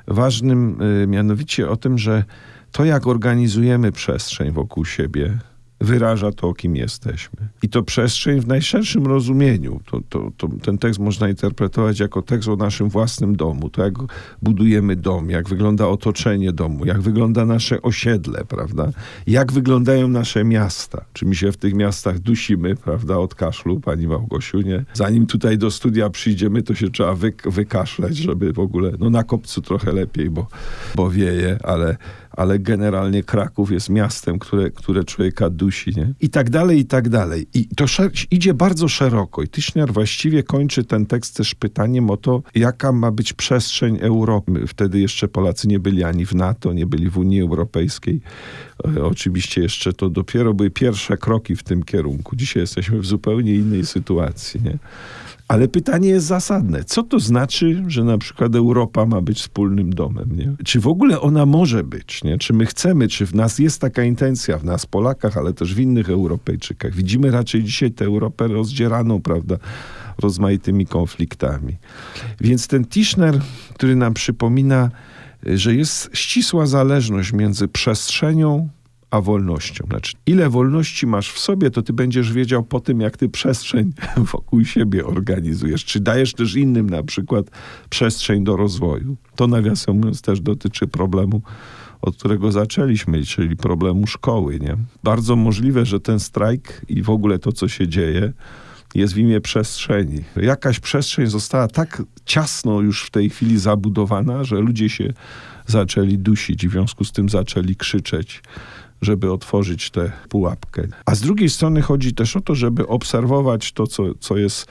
ważnym, 0.06 0.82
y, 0.82 1.06
mianowicie 1.06 1.70
o 1.70 1.76
tym, 1.76 1.98
że 1.98 2.24
to 2.72 2.84
jak 2.84 3.06
organizujemy 3.06 3.92
przestrzeń 3.92 4.52
wokół 4.52 4.84
siebie, 4.84 5.38
wyraża 5.84 6.32
to, 6.32 6.54
kim 6.54 6.76
jesteśmy. 6.76 7.48
I 7.62 7.68
to 7.68 7.82
przestrzeń 7.82 8.40
w 8.40 8.46
najszerszym 8.46 9.06
rozumieniu. 9.06 9.80
To, 9.90 10.00
to, 10.08 10.30
to, 10.36 10.48
ten 10.62 10.78
tekst 10.78 11.00
można 11.00 11.28
interpretować 11.28 12.00
jako 12.00 12.22
tekst 12.22 12.48
o 12.48 12.56
naszym 12.56 12.88
własnym 12.88 13.36
domu. 13.36 13.70
To 13.70 13.84
jak 13.84 13.94
budujemy 14.42 14.96
dom, 14.96 15.30
jak 15.30 15.48
wygląda 15.48 15.88
otoczenie 15.88 16.52
domu, 16.52 16.86
jak 16.86 17.00
wygląda 17.00 17.46
nasze 17.46 17.82
osiedle, 17.82 18.44
prawda? 18.44 18.90
Jak 19.26 19.52
wyglądają 19.52 20.08
nasze 20.08 20.44
miasta. 20.44 21.04
Czy 21.12 21.26
my 21.26 21.34
się 21.34 21.52
w 21.52 21.56
tych 21.56 21.74
miastach 21.74 22.18
dusimy, 22.18 22.76
prawda, 22.76 23.18
od 23.18 23.34
kaszlu, 23.34 23.80
pani 23.80 24.06
Małgosiu, 24.06 24.60
nie? 24.60 24.84
Zanim 24.92 25.26
tutaj 25.26 25.58
do 25.58 25.70
studia 25.70 26.10
przyjdziemy, 26.10 26.62
to 26.62 26.74
się 26.74 26.90
trzeba 26.90 27.14
wy, 27.14 27.32
wykaszleć, 27.44 28.16
żeby 28.16 28.52
w 28.52 28.58
ogóle, 28.58 28.92
no 28.98 29.10
na 29.10 29.24
kopcu 29.24 29.62
trochę 29.62 29.92
lepiej, 29.92 30.30
bo, 30.30 30.46
bo 30.94 31.10
wieje, 31.10 31.58
ale 31.62 31.96
ale 32.36 32.58
generalnie 32.58 33.22
Kraków 33.22 33.72
jest 33.72 33.90
miastem, 33.90 34.38
które, 34.38 34.70
które 34.70 35.04
człowieka 35.04 35.50
dusi, 35.50 35.92
nie? 35.96 36.14
I 36.20 36.28
tak 36.28 36.50
dalej, 36.50 36.78
i 36.78 36.84
tak 36.84 37.08
dalej. 37.08 37.46
I 37.54 37.68
to 37.76 37.84
idzie 38.30 38.54
bardzo 38.54 38.88
szeroko. 38.88 39.42
I 39.42 39.48
Tischner 39.48 39.92
właściwie 39.92 40.42
kończy 40.42 40.84
ten 40.84 41.06
tekst 41.06 41.36
też 41.36 41.54
pytaniem 41.54 42.10
o 42.10 42.16
to, 42.16 42.42
jaka 42.54 42.92
ma 42.92 43.10
być 43.10 43.32
przestrzeń 43.32 43.98
Europy. 44.00 44.66
Wtedy 44.66 45.00
jeszcze 45.00 45.28
Polacy 45.28 45.68
nie 45.68 45.78
byli 45.78 46.04
ani 46.04 46.26
w 46.26 46.34
NATO, 46.34 46.72
nie 46.72 46.86
byli 46.86 47.10
w 47.10 47.18
Unii 47.18 47.40
Europejskiej. 47.40 48.20
E, 48.96 49.04
oczywiście 49.04 49.60
jeszcze 49.60 49.92
to 49.92 50.10
dopiero 50.10 50.54
były 50.54 50.70
pierwsze 50.70 51.16
kroki 51.16 51.56
w 51.56 51.62
tym 51.62 51.82
kierunku. 51.82 52.36
Dzisiaj 52.36 52.60
jesteśmy 52.60 52.98
w 52.98 53.06
zupełnie 53.06 53.54
innej 53.54 53.86
sytuacji, 53.86 54.60
nie? 54.62 54.78
Ale 55.48 55.68
pytanie 55.68 56.08
jest 56.08 56.26
zasadne. 56.26 56.84
Co 56.84 57.02
to 57.02 57.20
znaczy, 57.20 57.84
że 57.86 58.04
na 58.04 58.18
przykład 58.18 58.54
Europa 58.54 59.06
ma 59.06 59.20
być 59.20 59.38
wspólnym 59.38 59.94
domem? 59.94 60.36
Nie? 60.36 60.54
Czy 60.64 60.80
w 60.80 60.86
ogóle 60.86 61.20
ona 61.20 61.46
może 61.46 61.84
być? 61.84 62.24
Nie? 62.24 62.38
Czy 62.38 62.52
my 62.52 62.66
chcemy, 62.66 63.08
czy 63.08 63.26
w 63.26 63.34
nas 63.34 63.58
jest 63.58 63.80
taka 63.80 64.04
intencja, 64.04 64.58
w 64.58 64.64
nas 64.64 64.86
Polakach, 64.86 65.36
ale 65.36 65.52
też 65.52 65.74
w 65.74 65.78
innych 65.78 66.10
Europejczykach? 66.10 66.94
Widzimy 66.94 67.30
raczej 67.30 67.64
dzisiaj 67.64 67.90
tę 67.90 68.04
Europę 68.04 68.48
rozdzieraną, 68.48 69.22
prawda? 69.22 69.56
rozmaitymi 70.18 70.86
konfliktami. 70.86 71.76
Więc 72.40 72.66
ten 72.66 72.84
Tischner, 72.84 73.40
który 73.74 73.96
nam 73.96 74.14
przypomina, 74.14 74.90
że 75.46 75.74
jest 75.74 76.10
ścisła 76.12 76.66
zależność 76.66 77.32
między 77.32 77.68
przestrzenią 77.68 78.68
a 79.14 79.20
wolnością. 79.20 79.86
Znaczy, 79.88 80.12
ile 80.26 80.50
wolności 80.50 81.06
masz 81.06 81.32
w 81.32 81.38
sobie, 81.38 81.70
to 81.70 81.82
ty 81.82 81.92
będziesz 81.92 82.32
wiedział 82.32 82.62
po 82.62 82.80
tym, 82.80 83.00
jak 83.00 83.16
ty 83.16 83.28
przestrzeń 83.28 83.92
wokół 84.32 84.64
siebie 84.64 85.06
organizujesz. 85.06 85.84
Czy 85.84 86.00
dajesz 86.00 86.32
też 86.32 86.54
innym 86.54 86.90
na 86.90 87.02
przykład 87.02 87.50
przestrzeń 87.90 88.44
do 88.44 88.56
rozwoju. 88.56 89.16
To 89.36 89.46
nawiasem 89.46 89.96
mówiąc 89.96 90.22
też 90.22 90.40
dotyczy 90.40 90.86
problemu 90.86 91.42
od 92.02 92.16
którego 92.16 92.52
zaczęliśmy, 92.52 93.22
czyli 93.22 93.56
problemu 93.56 94.06
szkoły. 94.06 94.60
Nie? 94.60 94.76
Bardzo 95.02 95.36
możliwe, 95.36 95.86
że 95.86 96.00
ten 96.00 96.20
strajk 96.20 96.82
i 96.88 97.02
w 97.02 97.10
ogóle 97.10 97.38
to, 97.38 97.52
co 97.52 97.68
się 97.68 97.88
dzieje, 97.88 98.32
jest 98.94 99.14
w 99.14 99.18
imię 99.18 99.40
przestrzeni. 99.40 100.24
Jakaś 100.36 100.80
przestrzeń 100.80 101.26
została 101.26 101.68
tak 101.68 102.02
ciasno 102.24 102.80
już 102.80 103.04
w 103.04 103.10
tej 103.10 103.30
chwili 103.30 103.58
zabudowana, 103.58 104.44
że 104.44 104.56
ludzie 104.56 104.88
się 104.88 105.12
zaczęli 105.66 106.18
dusić, 106.18 106.68
w 106.68 106.70
związku 106.70 107.04
z 107.04 107.12
tym 107.12 107.28
zaczęli 107.28 107.76
krzyczeć 107.76 108.42
żeby 109.04 109.32
otworzyć 109.32 109.90
tę 109.90 110.12
pułapkę. 110.28 110.82
A 111.06 111.14
z 111.14 111.20
drugiej 111.20 111.50
strony 111.50 111.82
chodzi 111.82 112.14
też 112.14 112.36
o 112.36 112.40
to, 112.40 112.54
żeby 112.54 112.86
obserwować 112.86 113.72
to, 113.72 113.86
co, 113.86 114.14
co 114.20 114.36
jest 114.36 114.66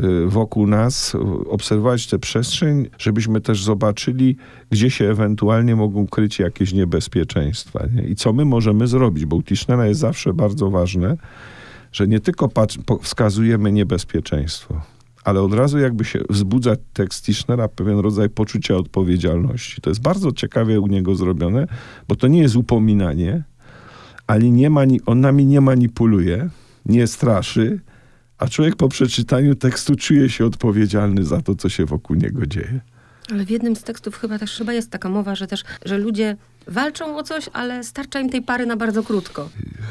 y, 0.00 0.26
wokół 0.26 0.66
nas, 0.66 1.16
obserwować 1.48 2.06
tę 2.06 2.18
przestrzeń, 2.18 2.88
żebyśmy 2.98 3.40
też 3.40 3.62
zobaczyli, 3.62 4.36
gdzie 4.70 4.90
się 4.90 5.10
ewentualnie 5.10 5.76
mogą 5.76 6.06
kryć 6.06 6.38
jakieś 6.38 6.72
niebezpieczeństwa. 6.72 7.86
Nie? 7.94 8.02
I 8.02 8.16
co 8.16 8.32
my 8.32 8.44
możemy 8.44 8.86
zrobić, 8.86 9.26
bo 9.26 9.36
u 9.36 9.42
Tischnera 9.42 9.86
jest 9.86 10.00
zawsze 10.00 10.34
bardzo 10.34 10.70
ważne, 10.70 11.16
że 11.92 12.06
nie 12.06 12.20
tylko 12.20 12.48
wskazujemy 13.02 13.72
niebezpieczeństwo, 13.72 14.80
ale 15.24 15.42
od 15.42 15.54
razu 15.54 15.78
jakby 15.78 16.04
się 16.04 16.20
wzbudza 16.30 16.76
tekst 16.92 17.24
Tischnera 17.24 17.68
pewien 17.68 17.98
rodzaj 17.98 18.30
poczucia 18.30 18.76
odpowiedzialności. 18.76 19.80
To 19.80 19.90
jest 19.90 20.02
bardzo 20.02 20.32
ciekawie 20.32 20.80
u 20.80 20.86
niego 20.86 21.14
zrobione, 21.14 21.66
bo 22.08 22.16
to 22.16 22.26
nie 22.26 22.38
jest 22.38 22.56
upominanie, 22.56 23.44
ale 24.26 24.50
nie 24.50 24.70
mani- 24.70 25.00
on 25.06 25.20
nami 25.20 25.46
nie 25.46 25.60
manipuluje, 25.60 26.48
nie 26.86 27.06
straszy, 27.06 27.80
a 28.38 28.48
człowiek 28.48 28.76
po 28.76 28.88
przeczytaniu 28.88 29.54
tekstu 29.54 29.96
czuje 29.96 30.28
się 30.28 30.46
odpowiedzialny 30.46 31.24
za 31.24 31.42
to, 31.42 31.54
co 31.54 31.68
się 31.68 31.84
wokół 31.84 32.16
niego 32.16 32.46
dzieje. 32.46 32.80
Ale 33.32 33.44
w 33.44 33.50
jednym 33.50 33.76
z 33.76 33.82
tekstów 33.82 34.18
chyba 34.18 34.38
też 34.38 34.58
chyba 34.58 34.72
jest 34.72 34.90
taka 34.90 35.08
mowa, 35.08 35.34
że 35.34 35.46
też, 35.46 35.64
że 35.84 35.98
ludzie 35.98 36.36
walczą 36.66 37.16
o 37.16 37.22
coś, 37.22 37.48
ale 37.52 37.84
starcza 37.84 38.20
im 38.20 38.30
tej 38.30 38.42
pary 38.42 38.66
na 38.66 38.76
bardzo 38.76 39.02
krótko. 39.02 39.48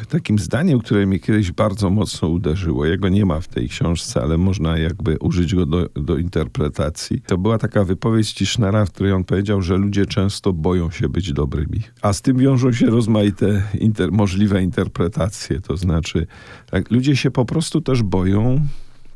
Takim 0.10 0.40
zdaniem, 0.40 0.80
które 0.80 1.06
mnie 1.06 1.20
kiedyś 1.20 1.52
bardzo 1.52 1.90
mocno 1.90 2.28
uderzyło, 2.28 2.86
jego 2.86 3.10
nie 3.10 3.26
ma 3.26 3.40
w 3.40 3.48
tej 3.48 3.70
książce, 3.70 4.22
ale 4.22 4.38
można 4.38 4.78
jakby 4.78 5.18
użyć 5.20 5.56
go 5.56 5.66
do, 5.66 5.90
do 5.96 6.18
interpretacji. 6.18 7.22
To 7.22 7.38
była 7.38 7.58
taka 7.58 7.84
wypowiedź 7.84 8.34
Tischnera, 8.34 8.86
w 8.86 8.92
której 8.92 9.14
on 9.14 9.24
powiedział, 9.24 9.62
że 9.62 9.78
ludzie 9.78 10.06
często 10.06 10.54
boją 10.54 10.92
się 10.92 11.10
być 11.10 11.34
dobrymi. 11.34 11.82
A 12.02 12.14
z 12.14 12.22
tym 12.22 12.38
wiążą 12.38 12.74
się 12.74 12.86
rozmaite 12.86 13.64
inter, 13.80 14.12
możliwe 14.12 14.64
interpretacje. 14.64 15.62
To 15.62 15.78
znaczy, 15.78 16.28
tak, 16.72 16.92
ludzie 16.92 17.16
się 17.16 17.32
po 17.32 17.46
prostu 17.46 17.82
też 17.82 18.04
boją 18.04 18.68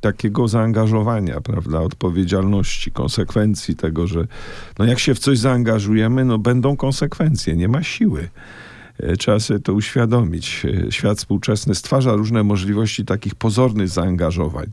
takiego 0.01 0.47
zaangażowania, 0.47 1.41
prawda, 1.41 1.81
odpowiedzialności, 1.81 2.91
konsekwencji 2.91 3.75
tego, 3.75 4.07
że 4.07 4.27
no 4.79 4.85
jak 4.85 4.99
się 4.99 5.15
w 5.15 5.19
coś 5.19 5.37
zaangażujemy, 5.37 6.25
no 6.25 6.37
będą 6.37 6.77
konsekwencje, 6.77 7.55
nie 7.55 7.67
ma 7.67 7.83
siły. 7.83 8.29
E, 8.97 9.15
trzeba 9.15 9.39
sobie 9.39 9.59
to 9.59 9.73
uświadomić. 9.73 10.65
E, 10.87 10.91
świat 10.91 11.17
współczesny 11.17 11.75
stwarza 11.75 12.13
różne 12.13 12.43
możliwości 12.43 13.05
takich 13.05 13.35
pozornych 13.35 13.89
zaangażowań 13.89 14.67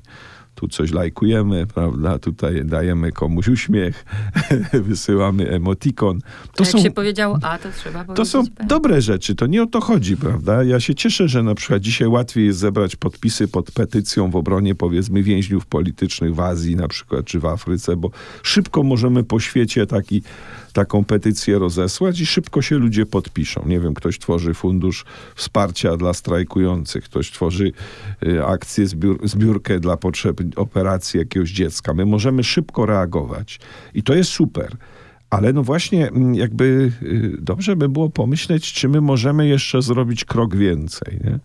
tu 0.56 0.68
coś 0.68 0.92
lajkujemy, 0.92 1.66
prawda, 1.66 2.18
tutaj 2.18 2.64
dajemy 2.64 3.12
komuś 3.12 3.48
uśmiech, 3.48 4.04
wysyłamy 4.88 5.50
emotikon. 5.50 6.20
To 6.54 6.64
Jak 6.64 6.72
są, 6.72 6.78
się 6.78 6.90
powiedział 6.90 7.38
A, 7.42 7.58
to 7.58 7.68
trzeba 7.76 8.04
To 8.04 8.24
są 8.24 8.42
B. 8.42 8.48
dobre 8.66 9.02
rzeczy, 9.02 9.34
to 9.34 9.46
nie 9.46 9.62
o 9.62 9.66
to 9.66 9.80
chodzi, 9.80 10.16
prawda? 10.16 10.64
Ja 10.64 10.80
się 10.80 10.94
cieszę, 10.94 11.28
że 11.28 11.42
na 11.42 11.54
przykład 11.54 11.82
dzisiaj 11.82 12.08
łatwiej 12.08 12.46
jest 12.46 12.58
zebrać 12.58 12.96
podpisy 12.96 13.48
pod 13.48 13.70
petycją 13.70 14.30
w 14.30 14.36
obronie 14.36 14.74
powiedzmy 14.74 15.22
więźniów 15.22 15.66
politycznych 15.66 16.34
w 16.34 16.40
Azji 16.40 16.76
na 16.76 16.88
przykład, 16.88 17.24
czy 17.24 17.40
w 17.40 17.46
Afryce, 17.46 17.96
bo 17.96 18.10
szybko 18.42 18.82
możemy 18.82 19.24
po 19.24 19.40
świecie 19.40 19.86
taki 19.86 20.22
taką 20.76 21.04
petycję 21.04 21.58
rozesłać 21.58 22.20
i 22.20 22.26
szybko 22.26 22.62
się 22.62 22.78
ludzie 22.78 23.06
podpiszą. 23.06 23.62
Nie 23.66 23.80
wiem, 23.80 23.94
ktoś 23.94 24.18
tworzy 24.18 24.54
fundusz 24.54 25.04
wsparcia 25.34 25.96
dla 25.96 26.14
strajkujących, 26.14 27.04
ktoś 27.04 27.30
tworzy 27.30 27.72
y, 28.26 28.44
akcję, 28.44 28.86
zbiór, 28.86 29.28
zbiórkę 29.28 29.80
dla 29.80 29.96
potrzeb 29.96 30.40
operacji 30.56 31.18
jakiegoś 31.18 31.50
dziecka. 31.50 31.94
My 31.94 32.06
możemy 32.06 32.44
szybko 32.44 32.86
reagować 32.86 33.60
i 33.94 34.02
to 34.02 34.14
jest 34.14 34.30
super. 34.30 34.76
Ale 35.30 35.52
no 35.52 35.62
właśnie, 35.62 36.08
mm, 36.08 36.34
jakby 36.34 36.92
y, 37.02 37.36
dobrze 37.40 37.76
by 37.76 37.88
było 37.88 38.10
pomyśleć, 38.10 38.72
czy 38.72 38.88
my 38.88 39.00
możemy 39.00 39.46
jeszcze 39.46 39.82
zrobić 39.82 40.24
krok 40.24 40.56
więcej. 40.56 41.18
Nie? 41.24 41.38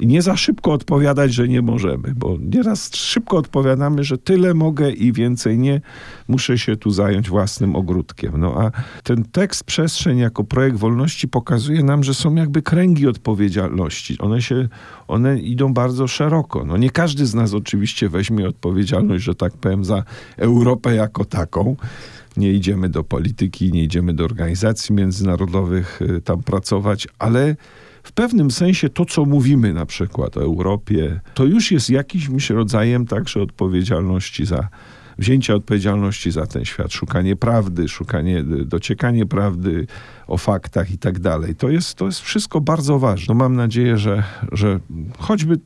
I 0.00 0.06
nie 0.06 0.22
za 0.22 0.36
szybko 0.36 0.72
odpowiadać, 0.72 1.34
że 1.34 1.48
nie 1.48 1.62
możemy, 1.62 2.14
bo 2.16 2.36
nieraz 2.40 2.94
szybko 2.94 3.36
odpowiadamy, 3.36 4.04
że 4.04 4.18
tyle 4.18 4.54
mogę 4.54 4.90
i 4.90 5.12
więcej 5.12 5.58
nie, 5.58 5.80
muszę 6.28 6.58
się 6.58 6.76
tu 6.76 6.90
zająć 6.90 7.28
własnym 7.28 7.76
ogródkiem. 7.76 8.32
No 8.40 8.54
a 8.60 8.70
ten 9.02 9.24
tekst 9.24 9.64
Przestrzeń 9.64 10.18
jako 10.18 10.44
projekt 10.44 10.76
wolności 10.76 11.28
pokazuje 11.28 11.82
nam, 11.82 12.04
że 12.04 12.14
są 12.14 12.34
jakby 12.34 12.62
kręgi 12.62 13.06
odpowiedzialności. 13.06 14.18
One 14.18 14.42
się, 14.42 14.68
one 15.08 15.38
idą 15.38 15.74
bardzo 15.74 16.08
szeroko. 16.08 16.64
No 16.64 16.76
nie 16.76 16.90
każdy 16.90 17.26
z 17.26 17.34
nas 17.34 17.54
oczywiście 17.54 18.08
weźmie 18.08 18.48
odpowiedzialność, 18.48 19.24
że 19.24 19.34
tak 19.34 19.52
powiem, 19.52 19.84
za 19.84 20.04
Europę 20.36 20.94
jako 20.94 21.24
taką, 21.24 21.76
nie 22.36 22.52
idziemy 22.52 22.88
do 22.88 23.04
polityki, 23.04 23.72
nie 23.72 23.82
idziemy 23.82 24.12
do 24.12 24.24
organizacji 24.24 24.94
międzynarodowych 24.94 26.02
y, 26.02 26.20
tam 26.20 26.42
pracować, 26.42 27.08
ale 27.18 27.56
w 28.04 28.12
pewnym 28.12 28.50
sensie 28.50 28.88
to, 28.88 29.04
co 29.04 29.24
mówimy 29.24 29.74
na 29.74 29.86
przykład 29.86 30.36
o 30.36 30.42
Europie, 30.42 31.20
to 31.34 31.44
już 31.44 31.72
jest 31.72 31.90
jakimś 31.90 32.50
rodzajem 32.50 33.06
także 33.06 33.42
odpowiedzialności 33.42 34.46
za 34.46 34.68
wzięcia 35.18 35.54
odpowiedzialności 35.54 36.30
za 36.30 36.46
ten 36.46 36.64
świat, 36.64 36.92
szukanie 36.92 37.36
prawdy, 37.36 37.88
szukanie, 37.88 38.42
dociekanie 38.42 39.26
prawdy 39.26 39.86
o 40.26 40.36
faktach 40.38 40.90
i 40.90 40.98
tak 40.98 41.18
dalej. 41.18 41.54
To 41.54 41.68
jest, 41.68 41.94
to 41.94 42.06
jest 42.06 42.20
wszystko 42.20 42.60
bardzo 42.60 42.98
ważne. 42.98 43.34
No 43.34 43.38
mam 43.38 43.56
nadzieję, 43.56 43.98
że, 43.98 44.22
że 44.52 44.80
choćby 45.18 45.58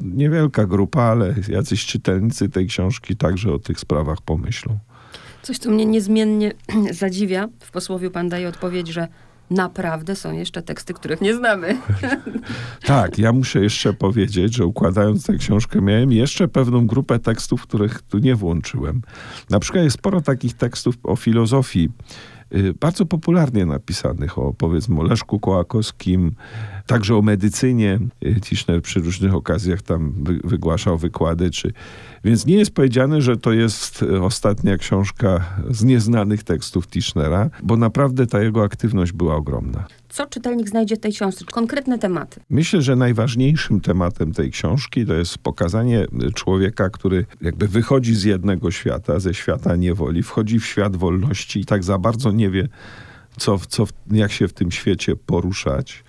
niewielka 0.00 0.66
grupa, 0.66 1.02
ale 1.02 1.34
jacyś 1.48 1.86
czytelnicy 1.86 2.48
tej 2.48 2.66
książki 2.66 3.16
także 3.16 3.52
o 3.52 3.58
tych 3.58 3.80
sprawach 3.80 4.22
pomyślą. 4.22 4.78
Coś, 5.42 5.58
co 5.58 5.70
mnie 5.70 5.86
niezmiennie 5.86 6.52
zadziwia, 7.00 7.48
w 7.60 7.70
posłowiu 7.70 8.10
pan 8.10 8.28
daje 8.28 8.48
odpowiedź, 8.48 8.88
że 8.88 9.08
naprawdę 9.50 10.16
są 10.16 10.32
jeszcze 10.32 10.62
teksty, 10.62 10.94
których 10.94 11.20
nie 11.20 11.34
znamy. 11.34 11.78
tak, 12.86 13.18
ja 13.18 13.32
muszę 13.32 13.60
jeszcze 13.60 13.92
powiedzieć, 13.92 14.54
że 14.54 14.66
układając 14.66 15.26
tę 15.26 15.36
książkę 15.36 15.80
miałem 15.80 16.12
jeszcze 16.12 16.48
pewną 16.48 16.86
grupę 16.86 17.18
tekstów, 17.18 17.62
których 17.62 18.02
tu 18.02 18.18
nie 18.18 18.34
włączyłem. 18.34 19.02
Na 19.50 19.60
przykład 19.60 19.84
jest 19.84 19.96
sporo 19.96 20.20
takich 20.20 20.54
tekstów 20.54 20.94
o 21.02 21.16
filozofii, 21.16 21.88
y, 22.54 22.74
bardzo 22.80 23.06
popularnie 23.06 23.66
napisanych, 23.66 24.38
o 24.38 24.54
powiedzmy 24.54 25.04
Leszku 25.04 25.40
Kołakowskim, 25.40 26.34
także 26.86 27.16
o 27.16 27.22
medycynie. 27.22 27.98
Y, 28.24 28.40
Tischner 28.40 28.82
przy 28.82 29.00
różnych 29.00 29.34
okazjach 29.34 29.82
tam 29.82 30.12
wygłaszał 30.44 30.98
wykłady, 30.98 31.50
czy 31.50 31.72
więc 32.24 32.46
nie 32.46 32.56
jest 32.56 32.70
powiedziane, 32.70 33.22
że 33.22 33.36
to 33.36 33.52
jest 33.52 34.02
e, 34.02 34.22
ostatnia 34.22 34.78
książka 34.78 35.44
z 35.70 35.84
nieznanych 35.84 36.42
tekstów 36.42 36.88
Tischnera, 36.88 37.50
bo 37.62 37.76
naprawdę 37.76 38.26
ta 38.26 38.42
jego 38.42 38.62
aktywność 38.62 39.12
była 39.12 39.36
ogromna. 39.36 39.86
Co 40.08 40.26
czytelnik 40.26 40.68
znajdzie 40.68 40.96
w 40.96 41.00
tej 41.00 41.12
książce? 41.12 41.44
Konkretne 41.44 41.98
tematy. 41.98 42.40
Myślę, 42.50 42.82
że 42.82 42.96
najważniejszym 42.96 43.80
tematem 43.80 44.32
tej 44.32 44.50
książki 44.50 45.06
to 45.06 45.14
jest 45.14 45.38
pokazanie 45.38 46.06
człowieka, 46.34 46.90
który 46.90 47.26
jakby 47.40 47.68
wychodzi 47.68 48.14
z 48.14 48.24
jednego 48.24 48.70
świata, 48.70 49.20
ze 49.20 49.34
świata 49.34 49.76
niewoli, 49.76 50.22
wchodzi 50.22 50.58
w 50.58 50.66
świat 50.66 50.96
wolności 50.96 51.60
i 51.60 51.64
tak 51.64 51.84
za 51.84 51.98
bardzo 51.98 52.32
nie 52.32 52.50
wie, 52.50 52.68
co, 53.36 53.58
co, 53.58 53.86
jak 54.10 54.32
się 54.32 54.48
w 54.48 54.52
tym 54.52 54.70
świecie 54.70 55.16
poruszać 55.16 56.04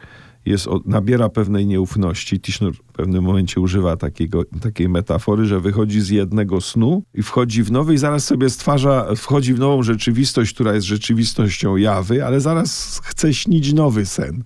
jest, 0.45 0.67
nabiera 0.85 1.29
pewnej 1.29 1.67
nieufności. 1.67 2.39
Tischner 2.39 2.73
w 2.73 2.81
pewnym 2.81 3.23
momencie 3.23 3.61
używa 3.61 3.97
takiego, 3.97 4.43
takiej 4.61 4.89
metafory, 4.89 5.45
że 5.45 5.59
wychodzi 5.59 6.01
z 6.01 6.09
jednego 6.09 6.61
snu 6.61 7.03
i 7.13 7.23
wchodzi 7.23 7.63
w 7.63 7.71
nowy 7.71 7.93
i 7.93 7.97
zaraz 7.97 8.25
sobie 8.25 8.49
stwarza, 8.49 9.07
wchodzi 9.15 9.53
w 9.53 9.59
nową 9.59 9.83
rzeczywistość, 9.83 10.53
która 10.53 10.73
jest 10.73 10.87
rzeczywistością 10.87 11.75
jawy, 11.75 12.25
ale 12.25 12.41
zaraz 12.41 13.01
chce 13.03 13.33
śnić 13.33 13.73
nowy 13.73 14.05
sen. 14.05 14.43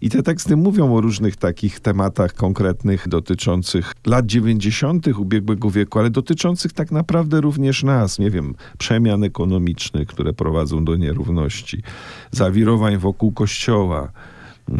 I 0.00 0.10
te 0.10 0.22
teksty 0.22 0.56
mówią 0.56 0.94
o 0.94 1.00
różnych 1.00 1.36
takich 1.36 1.80
tematach 1.80 2.34
konkretnych 2.34 3.08
dotyczących 3.08 3.92
lat 4.06 4.26
90. 4.26 5.06
ubiegłego 5.08 5.70
wieku, 5.70 5.98
ale 5.98 6.10
dotyczących 6.10 6.72
tak 6.72 6.92
naprawdę 6.92 7.40
również 7.40 7.82
nas, 7.82 8.18
nie 8.18 8.30
wiem, 8.30 8.54
przemian 8.78 9.24
ekonomicznych, 9.24 10.08
które 10.08 10.32
prowadzą 10.32 10.84
do 10.84 10.96
nierówności, 10.96 11.82
zawirowań 12.30 12.98
wokół 12.98 13.32
kościoła, 13.32 14.12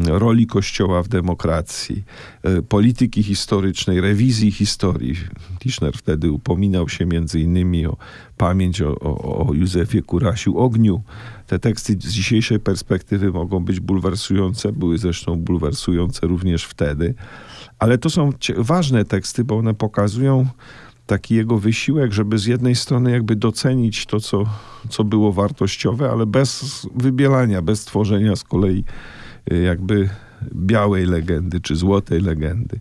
roli 0.07 0.47
Kościoła 0.47 1.03
w 1.03 1.09
demokracji, 1.09 2.05
e, 2.43 2.63
polityki 2.63 3.23
historycznej, 3.23 4.01
rewizji 4.01 4.53
historii. 4.53 5.15
Tischner 5.59 5.95
wtedy 5.97 6.31
upominał 6.31 6.89
się 6.89 7.07
między 7.07 7.41
innymi 7.41 7.87
o 7.87 7.97
pamięć 8.37 8.83
o, 8.83 8.99
o, 9.01 9.47
o 9.49 9.55
Józefie 9.55 10.03
Kurasiu 10.03 10.59
Ogniu. 10.59 11.03
Te 11.47 11.59
teksty 11.59 11.93
z 11.93 12.13
dzisiejszej 12.13 12.61
perspektywy 12.61 13.31
mogą 13.31 13.65
być 13.65 13.81
bulwersujące, 13.81 14.73
były 14.73 14.99
zresztą 14.99 15.37
bulwersujące 15.37 16.27
również 16.27 16.65
wtedy, 16.65 17.15
ale 17.79 17.99
to 17.99 18.11
są 18.11 18.31
ważne 18.57 19.05
teksty, 19.05 19.45
bo 19.45 19.57
one 19.57 19.75
pokazują 19.75 20.47
taki 21.07 21.35
jego 21.35 21.59
wysiłek, 21.59 22.13
żeby 22.13 22.39
z 22.39 22.47
jednej 22.47 22.75
strony 22.75 23.11
jakby 23.11 23.37
docenić 23.37 24.07
to, 24.07 24.21
co, 24.21 24.45
co 24.89 25.05
było 25.05 25.33
wartościowe, 25.33 26.11
ale 26.11 26.27
bez 26.27 26.83
wybielania, 26.95 27.63
bez 27.63 27.85
tworzenia 27.85 28.37
z 28.37 28.45
kolei 28.45 28.85
jakby 29.51 30.09
białej 30.55 31.07
legendy 31.07 31.61
czy 31.61 31.77
złotej 31.77 32.21
legendy. 32.21 32.81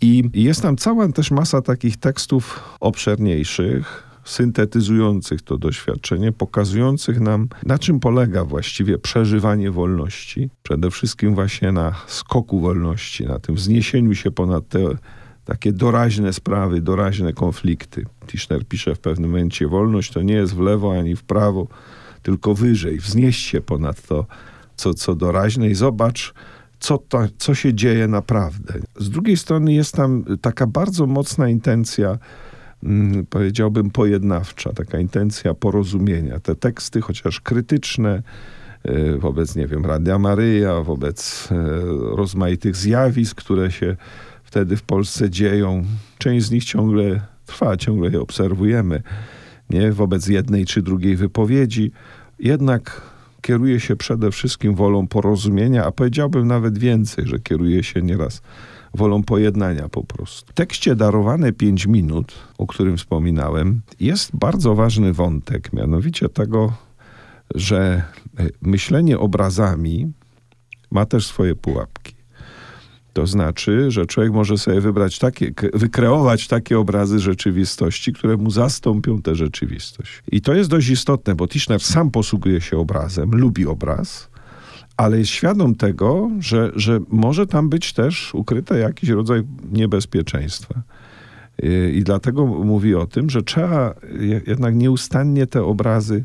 I 0.00 0.30
jest 0.34 0.62
tam 0.62 0.76
cała 0.76 1.08
też 1.08 1.30
masa 1.30 1.62
takich 1.62 1.96
tekstów 1.96 2.76
obszerniejszych, 2.80 4.08
syntetyzujących 4.24 5.42
to 5.42 5.58
doświadczenie, 5.58 6.32
pokazujących 6.32 7.20
nam, 7.20 7.48
na 7.66 7.78
czym 7.78 8.00
polega 8.00 8.44
właściwie 8.44 8.98
przeżywanie 8.98 9.70
wolności. 9.70 10.50
Przede 10.62 10.90
wszystkim 10.90 11.34
właśnie 11.34 11.72
na 11.72 11.94
skoku 12.06 12.60
wolności, 12.60 13.26
na 13.26 13.38
tym 13.38 13.54
wzniesieniu 13.54 14.14
się 14.14 14.30
ponad 14.30 14.68
te 14.68 14.78
takie 15.44 15.72
doraźne 15.72 16.32
sprawy, 16.32 16.80
doraźne 16.80 17.32
konflikty. 17.32 18.04
Tischner 18.26 18.64
pisze 18.64 18.94
w 18.94 18.98
pewnym 18.98 19.30
momencie, 19.30 19.68
wolność 19.68 20.12
to 20.12 20.22
nie 20.22 20.34
jest 20.34 20.54
w 20.54 20.60
lewo 20.60 20.98
ani 20.98 21.16
w 21.16 21.22
prawo, 21.22 21.68
tylko 22.22 22.54
wyżej, 22.54 22.98
wznieść 22.98 23.46
się 23.46 23.60
ponad 23.60 24.06
to 24.06 24.26
co, 24.78 24.94
co 24.94 25.14
doraźne 25.14 25.68
i 25.68 25.74
zobacz, 25.74 26.34
co, 26.80 26.98
co 27.38 27.54
się 27.54 27.74
dzieje 27.74 28.08
naprawdę. 28.08 28.74
Z 28.96 29.10
drugiej 29.10 29.36
strony 29.36 29.72
jest 29.72 29.94
tam 29.94 30.24
taka 30.40 30.66
bardzo 30.66 31.06
mocna 31.06 31.48
intencja, 31.48 32.18
hmm, 32.80 33.26
powiedziałbym, 33.26 33.90
pojednawcza, 33.90 34.72
taka 34.72 34.98
intencja 34.98 35.54
porozumienia. 35.54 36.40
Te 36.40 36.54
teksty, 36.54 37.00
chociaż 37.00 37.40
krytyczne, 37.40 38.22
y, 38.88 39.18
wobec, 39.18 39.56
nie 39.56 39.66
wiem, 39.66 39.86
Radia 39.86 40.18
Maryja, 40.18 40.80
wobec 40.80 41.48
y, 41.52 41.54
rozmaitych 42.16 42.76
zjawisk, 42.76 43.36
które 43.36 43.70
się 43.70 43.96
wtedy 44.44 44.76
w 44.76 44.82
Polsce 44.82 45.30
dzieją. 45.30 45.84
Część 46.18 46.46
z 46.46 46.50
nich 46.50 46.64
ciągle 46.64 47.20
trwa, 47.46 47.76
ciągle 47.76 48.10
je 48.10 48.20
obserwujemy, 48.20 49.02
nie? 49.70 49.92
Wobec 49.92 50.26
jednej 50.26 50.64
czy 50.64 50.82
drugiej 50.82 51.16
wypowiedzi. 51.16 51.92
Jednak 52.38 53.02
kieruje 53.48 53.80
się 53.80 53.96
przede 53.96 54.30
wszystkim 54.30 54.74
wolą 54.74 55.06
porozumienia, 55.06 55.84
a 55.84 55.92
powiedziałbym 55.92 56.46
nawet 56.46 56.78
więcej, 56.78 57.26
że 57.26 57.38
kieruje 57.38 57.82
się 57.82 58.02
nieraz 58.02 58.42
wolą 58.94 59.22
pojednania 59.22 59.88
po 59.88 60.04
prostu. 60.04 60.52
W 60.52 60.54
tekście 60.54 60.96
darowane 60.96 61.52
5 61.52 61.86
minut, 61.86 62.34
o 62.58 62.66
którym 62.66 62.96
wspominałem, 62.96 63.80
jest 64.00 64.36
bardzo 64.36 64.74
ważny 64.74 65.12
wątek, 65.12 65.72
mianowicie 65.72 66.28
tego, 66.28 66.72
że 67.54 68.02
e, 68.38 68.46
myślenie 68.62 69.18
obrazami 69.18 70.12
ma 70.90 71.06
też 71.06 71.26
swoje 71.26 71.54
pułapki. 71.54 72.17
To 73.18 73.26
znaczy, 73.26 73.90
że 73.90 74.06
człowiek 74.06 74.32
może 74.32 74.58
sobie 74.58 74.80
wybrać 74.80 75.18
takie, 75.18 75.52
wykreować 75.74 76.48
takie 76.48 76.78
obrazy 76.78 77.18
rzeczywistości, 77.18 78.12
które 78.12 78.36
mu 78.36 78.50
zastąpią 78.50 79.22
tę 79.22 79.34
rzeczywistość. 79.34 80.22
I 80.32 80.40
to 80.40 80.54
jest 80.54 80.70
dość 80.70 80.88
istotne, 80.88 81.34
bo 81.34 81.48
Tischner 81.48 81.80
sam 81.80 82.10
posługuje 82.10 82.60
się 82.60 82.78
obrazem, 82.78 83.30
lubi 83.30 83.66
obraz, 83.66 84.30
ale 84.96 85.18
jest 85.18 85.30
świadom 85.30 85.74
tego, 85.74 86.30
że, 86.38 86.72
że 86.74 87.00
może 87.08 87.46
tam 87.46 87.68
być 87.68 87.92
też 87.92 88.34
ukryte 88.34 88.78
jakiś 88.78 89.10
rodzaj 89.10 89.42
niebezpieczeństwa. 89.72 90.82
I 91.92 92.02
dlatego 92.04 92.46
mówi 92.46 92.94
o 92.94 93.06
tym, 93.06 93.30
że 93.30 93.42
trzeba 93.42 93.94
jednak 94.46 94.74
nieustannie 94.74 95.46
te 95.46 95.64
obrazy 95.64 96.24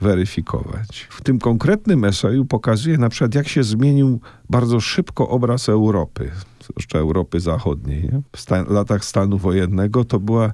weryfikować. 0.00 1.06
W 1.10 1.22
tym 1.22 1.38
konkretnym 1.38 2.04
eseju 2.04 2.44
pokazuje 2.44 2.98
na 2.98 3.08
przykład, 3.08 3.34
jak 3.34 3.48
się 3.48 3.62
zmienił 3.62 4.20
bardzo 4.50 4.80
szybko 4.80 5.28
obraz 5.28 5.68
Europy, 5.68 6.30
zwłaszcza 6.64 6.98
Europy 6.98 7.40
Zachodniej. 7.40 8.02
Nie? 8.02 8.22
W 8.36 8.40
sta 8.40 8.64
latach 8.68 9.04
stanu 9.04 9.38
wojennego 9.38 10.04
to 10.04 10.20
była 10.20 10.52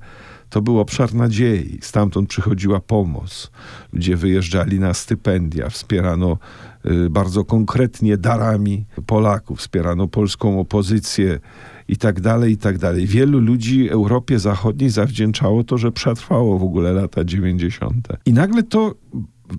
to 0.51 0.63
był 0.63 0.81
obszar 0.81 1.15
nadziei. 1.15 1.79
Stamtąd 1.83 2.29
przychodziła 2.29 2.81
pomoc. 2.81 3.51
Ludzie 3.93 4.17
wyjeżdżali 4.17 4.81
na 4.81 4.95
stypendia, 4.95 5.69
wspierano 5.69 6.39
y, 6.87 7.11
bardzo 7.11 7.45
konkretnie 7.45 8.17
darami 8.17 8.87
Polaków, 9.07 9.59
wspierano 9.59 10.09
polską 10.09 10.61
opozycję 10.61 11.41
i 11.89 11.97
tak 11.97 12.21
dalej, 12.21 12.53
i 12.53 12.57
tak 12.57 12.79
dalej. 12.79 13.07
Wielu 13.07 13.41
ludzi 13.41 13.89
Europie 13.91 14.39
Zachodniej 14.39 14.91
zawdzięczało 14.91 15.65
to, 15.65 15.79
że 15.79 15.93
przetrwało 15.93 16.59
w 16.59 16.63
ogóle 16.63 16.93
lata 16.93 17.25
90. 17.25 18.09
I 18.27 18.33
nagle 18.33 18.63
to 18.63 18.95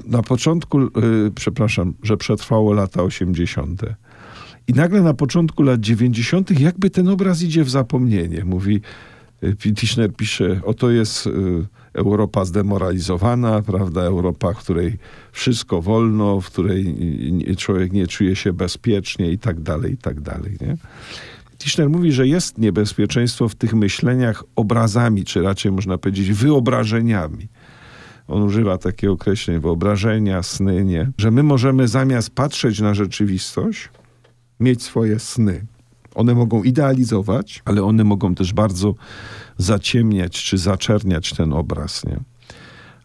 na 0.06 0.24
początku, 0.24 0.80
yy, 0.82 0.90
przepraszam, 1.36 1.94
że 2.04 2.18
przetrwało 2.18 2.74
lata 2.74 3.04
80. 3.04 3.82
I 4.68 4.74
nagle 4.74 5.02
na 5.02 5.14
początku 5.14 5.64
lat 5.64 5.80
90. 5.80 6.60
jakby 6.60 6.90
ten 6.90 7.08
obraz 7.08 7.42
idzie 7.42 7.64
w 7.64 7.70
zapomnienie. 7.70 8.46
Mówi, 8.46 8.82
y, 9.44 9.74
Tischner 9.74 10.14
pisze, 10.14 10.62
oto 10.66 10.90
jest 10.90 11.28
y, 11.28 11.32
Europa 11.94 12.46
zdemoralizowana, 12.46 13.62
prawda, 13.62 14.02
Europa, 14.02 14.54
w 14.54 14.58
której 14.58 14.98
wszystko 15.32 15.82
wolno, 15.82 16.42
w 16.42 16.46
której 16.46 16.96
człowiek 17.58 17.94
nie 17.94 18.08
czuje 18.08 18.36
się 18.36 18.54
bezpiecznie 18.54 19.32
i 19.32 19.38
tak 19.38 19.60
dalej, 19.60 19.94
i 19.94 19.98
tak 19.98 20.22
dalej, 20.22 20.58
nie? 20.62 20.78
Tischner 21.58 21.90
mówi, 21.90 22.12
że 22.12 22.28
jest 22.28 22.58
niebezpieczeństwo 22.58 23.50
w 23.50 23.56
tych 23.56 23.74
myśleniach 23.74 24.44
obrazami, 24.56 25.26
czy 25.26 25.42
raczej 25.42 25.72
można 25.72 25.98
powiedzieć 25.98 26.32
wyobrażeniami 26.32 27.48
on 28.28 28.44
używa 28.44 28.78
takiego 28.78 29.14
określeń 29.14 29.60
wyobrażenia, 29.60 30.44
sny, 30.44 30.86
nie? 30.86 31.12
Że 31.18 31.32
my 31.32 31.44
możemy 31.44 31.88
zamiast 31.88 32.30
patrzeć 32.30 32.80
na 32.80 32.94
rzeczywistość, 32.94 33.90
mieć 34.60 34.84
swoje 34.84 35.20
sny. 35.20 35.66
One 36.16 36.36
mogą 36.36 36.64
idealizować, 36.64 37.62
ale 37.66 37.84
one 37.84 38.04
mogą 38.04 38.36
też 38.36 38.54
bardzo 38.54 38.96
zaciemniać 39.58 40.44
czy 40.44 40.58
zaczerniać 40.58 41.34
ten 41.34 41.54
obraz, 41.54 42.06
nie? 42.06 42.20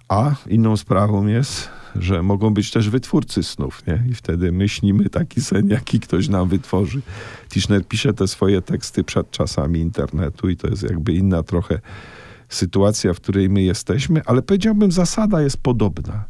A 0.08 0.34
inną 0.46 0.76
sprawą 0.76 1.26
jest, 1.26 1.68
że 1.96 2.22
mogą 2.22 2.54
być 2.54 2.70
też 2.70 2.90
wytwórcy 2.90 3.42
snów, 3.42 3.86
nie? 3.86 4.04
I 4.10 4.14
wtedy 4.14 4.52
my 4.52 4.68
śnimy 4.68 5.08
taki 5.08 5.40
sen, 5.40 5.68
jaki 5.68 6.00
ktoś 6.00 6.28
nam 6.28 6.48
wytworzy. 6.48 7.00
Tischner 7.48 7.86
pisze 7.86 8.12
te 8.12 8.28
swoje 8.28 8.62
teksty 8.62 9.04
przed 9.04 9.30
czasami 9.30 9.80
internetu 9.80 10.48
i 10.48 10.56
to 10.56 10.68
jest 10.68 10.82
jakby 10.82 11.12
inna 11.12 11.42
trochę 11.42 11.80
sytuacja, 12.54 13.14
w 13.14 13.16
której 13.16 13.48
my 13.48 13.62
jesteśmy, 13.62 14.22
ale 14.26 14.42
powiedziałbym, 14.42 14.92
zasada 14.92 15.42
jest 15.42 15.56
podobna. 15.56 16.24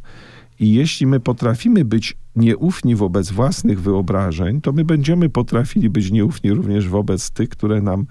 I 0.59 0.73
jeśli 0.73 1.07
my 1.07 1.19
potrafimy 1.19 1.85
być 1.85 2.17
nieufni 2.35 2.95
wobec 2.95 3.31
własnych 3.31 3.81
wyobrażeń, 3.81 4.61
to 4.61 4.71
my 4.71 4.85
będziemy 4.85 5.29
potrafili 5.29 5.89
być 5.89 6.11
nieufni 6.11 6.51
również 6.51 6.89
wobec 6.89 7.31
tych, 7.31 7.49
które 7.49 7.81
nam 7.81 8.05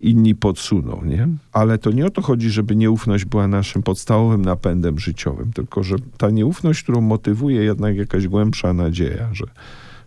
inni 0.00 0.34
podsuną, 0.34 1.04
nie? 1.04 1.28
Ale 1.52 1.78
to 1.78 1.90
nie 1.90 2.06
o 2.06 2.10
to 2.10 2.22
chodzi, 2.22 2.50
żeby 2.50 2.76
nieufność 2.76 3.24
była 3.24 3.48
naszym 3.48 3.82
podstawowym 3.82 4.42
napędem 4.42 4.98
życiowym, 4.98 5.52
tylko 5.52 5.82
że 5.82 5.96
ta 6.16 6.30
nieufność, 6.30 6.82
którą 6.82 7.00
motywuje 7.00 7.64
jednak 7.64 7.96
jakaś 7.96 8.28
głębsza 8.28 8.72
nadzieja, 8.72 9.28
że 9.32 9.44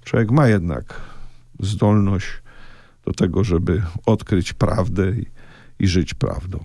człowiek 0.04 0.32
ma 0.32 0.48
jednak 0.48 1.02
zdolność 1.60 2.28
do 3.06 3.14
tego, 3.14 3.44
żeby 3.44 3.82
odkryć 4.06 4.54
prawdę 4.54 5.12
i, 5.12 5.26
i 5.80 5.88
żyć 5.88 6.14
prawdą. 6.14 6.60